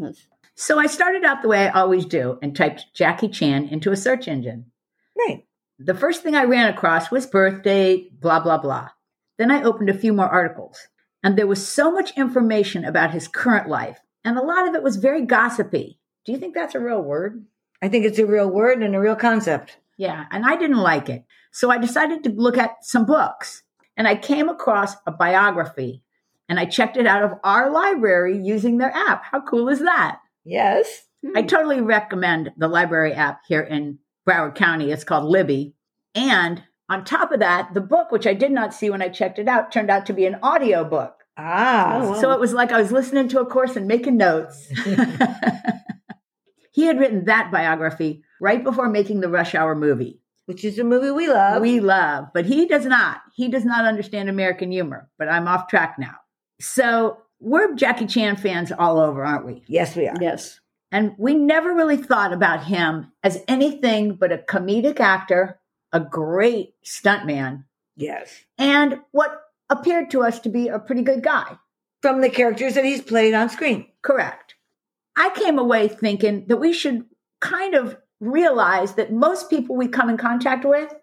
So 0.55 0.79
I 0.79 0.87
started 0.87 1.23
out 1.23 1.41
the 1.41 1.47
way 1.47 1.67
I 1.67 1.79
always 1.81 2.05
do 2.05 2.39
and 2.41 2.55
typed 2.55 2.85
Jackie 2.93 3.29
Chan 3.29 3.67
into 3.69 3.91
a 3.91 3.97
search 3.97 4.27
engine. 4.27 4.71
Right. 5.17 5.45
The 5.79 5.93
first 5.93 6.23
thing 6.23 6.35
I 6.35 6.45
ran 6.45 6.73
across 6.73 7.11
was 7.11 7.25
birth 7.25 7.63
date, 7.63 8.19
blah, 8.19 8.39
blah, 8.39 8.57
blah. 8.57 8.89
Then 9.37 9.51
I 9.51 9.63
opened 9.63 9.89
a 9.89 9.97
few 9.97 10.13
more 10.13 10.27
articles, 10.27 10.87
and 11.23 11.37
there 11.37 11.45
was 11.45 11.67
so 11.67 11.91
much 11.91 12.17
information 12.17 12.83
about 12.83 13.11
his 13.11 13.27
current 13.27 13.69
life, 13.69 13.99
and 14.23 14.37
a 14.37 14.43
lot 14.43 14.67
of 14.67 14.73
it 14.73 14.81
was 14.81 14.95
very 14.95 15.23
gossipy. 15.25 15.99
Do 16.25 16.31
you 16.31 16.39
think 16.39 16.55
that's 16.55 16.73
a 16.73 16.79
real 16.79 17.03
word? 17.03 17.45
I 17.79 17.89
think 17.89 18.05
it's 18.05 18.17
a 18.17 18.25
real 18.25 18.49
word 18.49 18.81
and 18.81 18.95
a 18.95 18.99
real 18.99 19.15
concept. 19.15 19.77
Yeah, 19.97 20.25
and 20.31 20.43
I 20.43 20.55
didn't 20.55 20.77
like 20.77 21.09
it. 21.09 21.25
So 21.51 21.69
I 21.69 21.77
decided 21.77 22.23
to 22.23 22.31
look 22.31 22.57
at 22.57 22.83
some 22.83 23.05
books, 23.05 23.61
and 23.97 24.07
I 24.07 24.15
came 24.15 24.47
across 24.47 24.95
a 25.05 25.11
biography, 25.11 26.03
and 26.47 26.59
I 26.59 26.65
checked 26.65 26.95
it 26.95 27.07
out 27.07 27.23
of 27.23 27.39
our 27.43 27.69
library 27.71 28.37
using 28.37 28.77
their 28.77 28.95
app. 28.95 29.25
How 29.25 29.41
cool 29.41 29.67
is 29.67 29.79
that? 29.79 30.19
Yes. 30.45 31.05
I 31.35 31.41
totally 31.41 31.81
recommend 31.81 32.53
the 32.55 32.67
library 32.67 33.13
app 33.13 33.41
here 33.47 33.61
in 33.61 33.99
Broward 34.25 34.55
County. 34.55 34.91
It's 34.91 35.03
called 35.03 35.25
Libby. 35.25 35.73
And 36.15 36.63
on 36.89 37.03
top 37.03 37.31
of 37.31 37.39
that, 37.41 37.73
the 37.73 37.81
book, 37.81 38.11
which 38.11 38.27
I 38.27 38.33
did 38.33 38.51
not 38.51 38.73
see 38.73 38.89
when 38.89 39.01
I 39.01 39.09
checked 39.09 39.39
it 39.39 39.47
out, 39.47 39.71
turned 39.71 39.89
out 39.89 40.05
to 40.05 40.13
be 40.13 40.25
an 40.25 40.37
audio 40.41 40.85
book. 40.85 41.15
Ah. 41.37 41.99
Oh, 41.99 42.11
wow. 42.11 42.21
So 42.21 42.31
it 42.31 42.39
was 42.39 42.53
like 42.53 42.71
I 42.71 42.79
was 42.79 42.91
listening 42.91 43.27
to 43.29 43.41
a 43.41 43.45
course 43.45 43.75
and 43.75 43.87
making 43.87 44.17
notes. 44.17 44.67
he 46.71 46.85
had 46.85 46.99
written 46.99 47.25
that 47.25 47.51
biography 47.51 48.23
right 48.39 48.63
before 48.63 48.89
making 48.89 49.19
the 49.19 49.29
Rush 49.29 49.53
Hour 49.53 49.75
movie. 49.75 50.21
Which 50.47 50.65
is 50.65 50.79
a 50.79 50.83
movie 50.83 51.11
we 51.11 51.27
love. 51.27 51.61
We 51.61 51.79
love, 51.79 52.29
but 52.33 52.45
he 52.45 52.65
does 52.65 52.85
not. 52.85 53.21
He 53.35 53.47
does 53.47 53.63
not 53.63 53.85
understand 53.85 54.27
American 54.29 54.71
humor, 54.71 55.09
but 55.19 55.29
I'm 55.29 55.47
off 55.47 55.67
track 55.67 55.97
now. 55.99 56.15
So 56.59 57.19
we're 57.39 57.75
Jackie 57.75 58.07
Chan 58.07 58.37
fans 58.37 58.71
all 58.71 58.99
over, 58.99 59.23
aren't 59.23 59.45
we? 59.45 59.63
yes, 59.67 59.95
we 59.95 60.07
are. 60.07 60.15
Yes. 60.19 60.59
And 60.91 61.13
we 61.17 61.35
never 61.35 61.73
really 61.73 61.97
thought 61.97 62.33
about 62.33 62.63
him 62.63 63.11
as 63.23 63.43
anything 63.47 64.15
but 64.15 64.31
a 64.31 64.37
comedic 64.37 64.99
actor, 65.01 65.59
a 65.93 65.99
great 65.99 66.73
stuntman, 66.83 67.65
Yes. 67.97 68.33
and 68.57 68.99
what 69.11 69.39
appeared 69.69 70.11
to 70.11 70.23
us 70.23 70.39
to 70.41 70.49
be 70.49 70.69
a 70.69 70.79
pretty 70.79 71.01
good 71.01 71.21
guy. 71.23 71.57
From 72.01 72.21
the 72.21 72.29
characters 72.29 72.75
that 72.75 72.85
he's 72.85 73.01
played 73.01 73.33
on 73.33 73.49
screen. 73.49 73.87
Correct. 74.01 74.55
I 75.17 75.29
came 75.31 75.59
away 75.59 75.87
thinking 75.89 76.45
that 76.47 76.57
we 76.57 76.71
should 76.71 77.05
kind 77.41 77.73
of 77.75 77.97
realize 78.19 78.95
that 78.95 79.11
most 79.11 79.49
people 79.49 79.75
we 79.75 79.87
come 79.87 80.09
in 80.09 80.17
contact 80.17 80.65
with, 80.65 80.93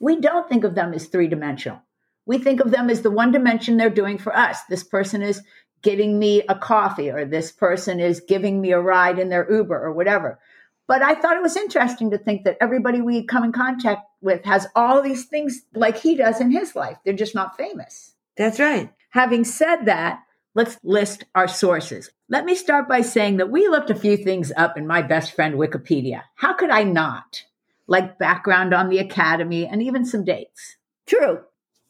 we 0.00 0.20
don't 0.20 0.48
think 0.48 0.64
of 0.64 0.74
them 0.74 0.92
as 0.92 1.06
three 1.06 1.28
dimensional. 1.28 1.80
We 2.26 2.38
think 2.38 2.60
of 2.60 2.70
them 2.70 2.88
as 2.88 3.02
the 3.02 3.10
one 3.10 3.32
dimension 3.32 3.76
they're 3.76 3.90
doing 3.90 4.18
for 4.18 4.34
us. 4.36 4.62
This 4.68 4.84
person 4.84 5.22
is 5.22 5.42
getting 5.82 6.18
me 6.18 6.42
a 6.48 6.54
coffee, 6.54 7.10
or 7.10 7.24
this 7.24 7.50
person 7.50 7.98
is 7.98 8.20
giving 8.20 8.60
me 8.60 8.70
a 8.70 8.80
ride 8.80 9.18
in 9.18 9.28
their 9.28 9.50
Uber, 9.52 9.84
or 9.84 9.92
whatever. 9.92 10.38
But 10.86 11.02
I 11.02 11.14
thought 11.14 11.36
it 11.36 11.42
was 11.42 11.56
interesting 11.56 12.10
to 12.10 12.18
think 12.18 12.44
that 12.44 12.58
everybody 12.60 13.00
we 13.00 13.24
come 13.24 13.44
in 13.44 13.52
contact 13.52 14.02
with 14.20 14.44
has 14.44 14.66
all 14.76 15.02
these 15.02 15.24
things 15.24 15.62
like 15.74 15.96
he 15.96 16.16
does 16.16 16.40
in 16.40 16.50
his 16.50 16.76
life. 16.76 16.98
They're 17.04 17.14
just 17.14 17.34
not 17.34 17.56
famous. 17.56 18.14
That's 18.36 18.60
right. 18.60 18.92
Having 19.10 19.44
said 19.44 19.84
that, 19.86 20.20
let's 20.54 20.78
list 20.82 21.24
our 21.34 21.48
sources. 21.48 22.10
Let 22.32 22.46
me 22.46 22.54
start 22.54 22.88
by 22.88 23.02
saying 23.02 23.36
that 23.36 23.50
we 23.50 23.68
looked 23.68 23.90
a 23.90 23.94
few 23.94 24.16
things 24.16 24.52
up 24.56 24.78
in 24.78 24.86
my 24.86 25.02
best 25.02 25.34
friend 25.34 25.56
Wikipedia. 25.56 26.22
How 26.36 26.54
could 26.54 26.70
I 26.70 26.82
not? 26.82 27.44
Like 27.86 28.18
background 28.18 28.72
on 28.72 28.88
the 28.88 29.00
Academy 29.00 29.66
and 29.66 29.82
even 29.82 30.06
some 30.06 30.24
dates. 30.24 30.78
True. 31.04 31.40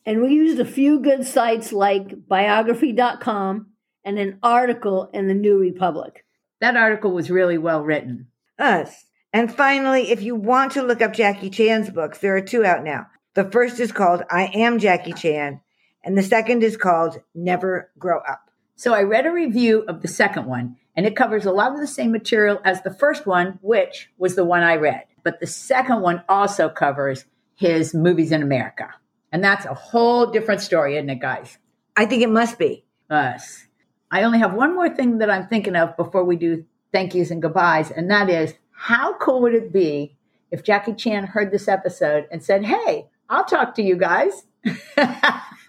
And 0.05 0.21
we 0.21 0.35
used 0.35 0.59
a 0.59 0.65
few 0.65 0.99
good 0.99 1.25
sites 1.25 1.73
like 1.73 2.27
biography.com 2.27 3.69
and 4.05 4.19
an 4.19 4.41
article 4.43 5.09
in 5.13 5.29
the 5.29 5.35
New 5.35 5.59
Republic. 5.59 6.25
That 6.61 6.77
article 6.77 7.13
was 7.13 7.31
really 7.31 7.57
well 7.57 7.85
written. 7.85 8.27
Us. 8.59 9.05
And 9.33 9.55
finally, 9.55 10.11
if 10.11 10.23
you 10.23 10.35
want 10.35 10.73
to 10.73 10.83
look 10.83 11.01
up 11.01 11.13
Jackie 11.13 11.51
Chan's 11.51 11.89
books, 11.89 12.19
there 12.19 12.35
are 12.35 12.41
two 12.41 12.65
out 12.65 12.83
now. 12.83 13.07
The 13.35 13.49
first 13.49 13.79
is 13.79 13.93
called 13.93 14.25
I 14.29 14.51
Am 14.55 14.81
Jackie 14.81 15.13
Chan, 15.13 15.61
and 16.03 16.19
the 16.19 16.23
second 16.25 16.65
is 16.65 16.77
called 16.77 17.21
Never 17.33 17.93
Grow 17.97 18.19
Up. 18.19 18.52
So 18.77 18.95
I 18.95 19.03
read 19.03 19.27
a 19.27 19.33
review 19.33 19.85
of 19.89 20.03
the 20.03 20.09
second 20.09 20.47
one, 20.47 20.77
and 20.97 21.07
it 21.07 21.17
covers 21.17 21.45
a 21.45 21.53
lot 21.53 21.73
of 21.73 21.81
the 21.81 21.87
same 21.87 22.13
material 22.13 22.61
as 22.65 22.83
the 22.83 22.93
first 22.93 23.27
one, 23.27 23.59
which 23.63 24.11
was 24.19 24.35
the 24.35 24.45
one 24.45 24.63
I 24.63 24.77
read. 24.77 25.05
But 25.23 25.41
the 25.41 25.47
second 25.47 26.01
one 26.01 26.23
also 26.29 26.69
covers 26.69 27.25
his 27.55 27.95
movies 27.95 28.33
in 28.33 28.43
America. 28.43 28.91
And 29.31 29.43
that's 29.43 29.65
a 29.65 29.75
whole 29.75 30.27
different 30.27 30.61
story, 30.61 30.97
isn't 30.97 31.09
it, 31.09 31.21
guys? 31.21 31.59
I 31.97 32.07
think 32.07 32.23
it 32.23 32.31
must 32.31 32.59
be. 32.59 32.85
us. 33.09 33.67
I 34.11 34.25
only 34.25 34.39
have 34.41 34.53
one 34.55 34.75
more 34.75 34.91
thing 34.91 35.19
that 35.19 35.31
I'm 35.31 35.49
thinking 35.49 35.77
of 35.77 35.97
before 35.97 36.25
we 36.25 36.37
do 36.37 36.65
thank 36.93 37.15
yous 37.15 37.31
and 37.31 37.41
goodbyes, 37.41 37.91
and 37.91 38.11
that 38.11 38.29
is 38.29 38.55
how 38.73 39.17
cool 39.19 39.41
would 39.43 39.55
it 39.55 39.73
be 39.73 40.17
if 40.51 40.63
Jackie 40.63 40.93
Chan 40.95 41.25
heard 41.29 41.51
this 41.51 41.69
episode 41.69 42.27
and 42.31 42.43
said, 42.43 42.65
Hey, 42.65 43.07
I'll 43.31 43.45
talk 43.45 43.75
to 43.77 43.83
you 43.83 43.97
guys? 43.97 44.45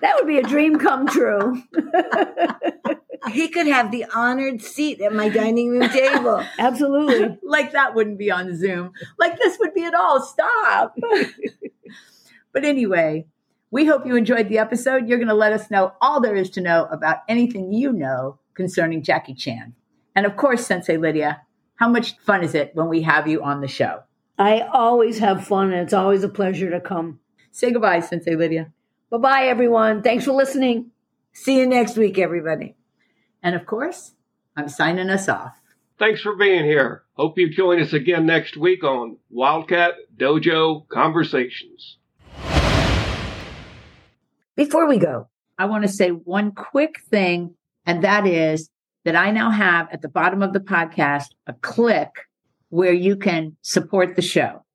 That 0.00 0.16
would 0.16 0.26
be 0.26 0.38
a 0.38 0.42
dream 0.42 0.78
come 0.78 1.06
true. 1.06 1.62
He 3.32 3.48
could 3.48 3.66
have 3.66 3.90
the 3.90 4.04
honored 4.14 4.62
seat 4.62 5.00
at 5.00 5.12
my 5.12 5.28
dining 5.28 5.70
room 5.70 5.88
table. 5.88 6.44
Absolutely. 6.58 7.38
like 7.42 7.72
that 7.72 7.94
wouldn't 7.94 8.18
be 8.18 8.30
on 8.30 8.56
Zoom. 8.56 8.92
Like 9.18 9.38
this 9.38 9.58
would 9.58 9.74
be 9.74 9.84
at 9.84 9.94
all. 9.94 10.20
Stop. 10.22 10.96
but 12.52 12.64
anyway, 12.64 13.26
we 13.70 13.84
hope 13.84 14.06
you 14.06 14.16
enjoyed 14.16 14.48
the 14.48 14.58
episode. 14.58 15.08
You're 15.08 15.18
going 15.18 15.28
to 15.28 15.34
let 15.34 15.52
us 15.52 15.70
know 15.70 15.92
all 16.00 16.20
there 16.20 16.36
is 16.36 16.50
to 16.50 16.60
know 16.60 16.86
about 16.90 17.18
anything 17.28 17.72
you 17.72 17.92
know 17.92 18.38
concerning 18.54 19.02
Jackie 19.02 19.34
Chan. 19.34 19.74
And 20.14 20.24
of 20.24 20.36
course, 20.36 20.66
Sensei 20.66 20.96
Lydia, 20.96 21.42
how 21.76 21.88
much 21.88 22.16
fun 22.18 22.42
is 22.42 22.54
it 22.54 22.70
when 22.74 22.88
we 22.88 23.02
have 23.02 23.26
you 23.26 23.42
on 23.42 23.60
the 23.60 23.68
show? 23.68 24.02
I 24.38 24.60
always 24.60 25.18
have 25.18 25.46
fun 25.46 25.72
and 25.72 25.82
it's 25.82 25.92
always 25.92 26.22
a 26.22 26.28
pleasure 26.28 26.70
to 26.70 26.80
come. 26.80 27.20
Say 27.50 27.72
goodbye, 27.72 28.00
Sensei 28.00 28.36
Lydia. 28.36 28.72
Bye 29.08 29.18
bye, 29.18 29.42
everyone. 29.44 30.02
Thanks 30.02 30.24
for 30.24 30.32
listening. 30.32 30.90
See 31.32 31.58
you 31.58 31.66
next 31.66 31.96
week, 31.96 32.18
everybody. 32.18 32.74
And 33.40 33.54
of 33.54 33.64
course, 33.64 34.14
I'm 34.56 34.68
signing 34.68 35.10
us 35.10 35.28
off. 35.28 35.60
Thanks 35.96 36.20
for 36.20 36.34
being 36.34 36.64
here. 36.64 37.04
Hope 37.12 37.38
you 37.38 37.48
join 37.48 37.80
us 37.80 37.92
again 37.92 38.26
next 38.26 38.56
week 38.56 38.82
on 38.82 39.18
Wildcat 39.30 39.94
Dojo 40.16 40.88
Conversations. 40.88 41.98
Before 44.56 44.88
we 44.88 44.98
go, 44.98 45.28
I 45.56 45.66
want 45.66 45.84
to 45.84 45.88
say 45.88 46.10
one 46.10 46.50
quick 46.50 46.96
thing, 47.08 47.54
and 47.86 48.02
that 48.02 48.26
is 48.26 48.70
that 49.04 49.14
I 49.14 49.30
now 49.30 49.50
have 49.50 49.88
at 49.92 50.02
the 50.02 50.08
bottom 50.08 50.42
of 50.42 50.52
the 50.52 50.58
podcast 50.58 51.28
a 51.46 51.52
click 51.52 52.10
where 52.70 52.92
you 52.92 53.14
can 53.14 53.56
support 53.62 54.16
the 54.16 54.22
show 54.22 54.65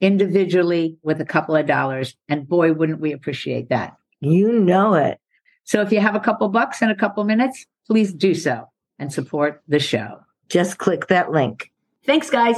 individually 0.00 0.96
with 1.02 1.20
a 1.20 1.24
couple 1.24 1.54
of 1.56 1.66
dollars. 1.66 2.16
And 2.28 2.48
boy, 2.48 2.72
wouldn't 2.72 3.00
we 3.00 3.12
appreciate 3.12 3.68
that. 3.68 3.96
you 4.20 4.52
know 4.52 4.94
it. 4.94 5.18
So 5.64 5.80
if 5.82 5.92
you 5.92 6.00
have 6.00 6.14
a 6.14 6.20
couple 6.20 6.48
bucks 6.48 6.82
and 6.82 6.90
a 6.90 6.96
couple 6.96 7.22
minutes, 7.24 7.64
please 7.86 8.12
do 8.12 8.34
so 8.34 8.68
and 8.98 9.12
support 9.12 9.62
the 9.68 9.78
show. 9.78 10.20
Just 10.48 10.78
click 10.78 11.06
that 11.08 11.30
link. 11.30 11.70
Thanks, 12.04 12.28
guys. 12.28 12.56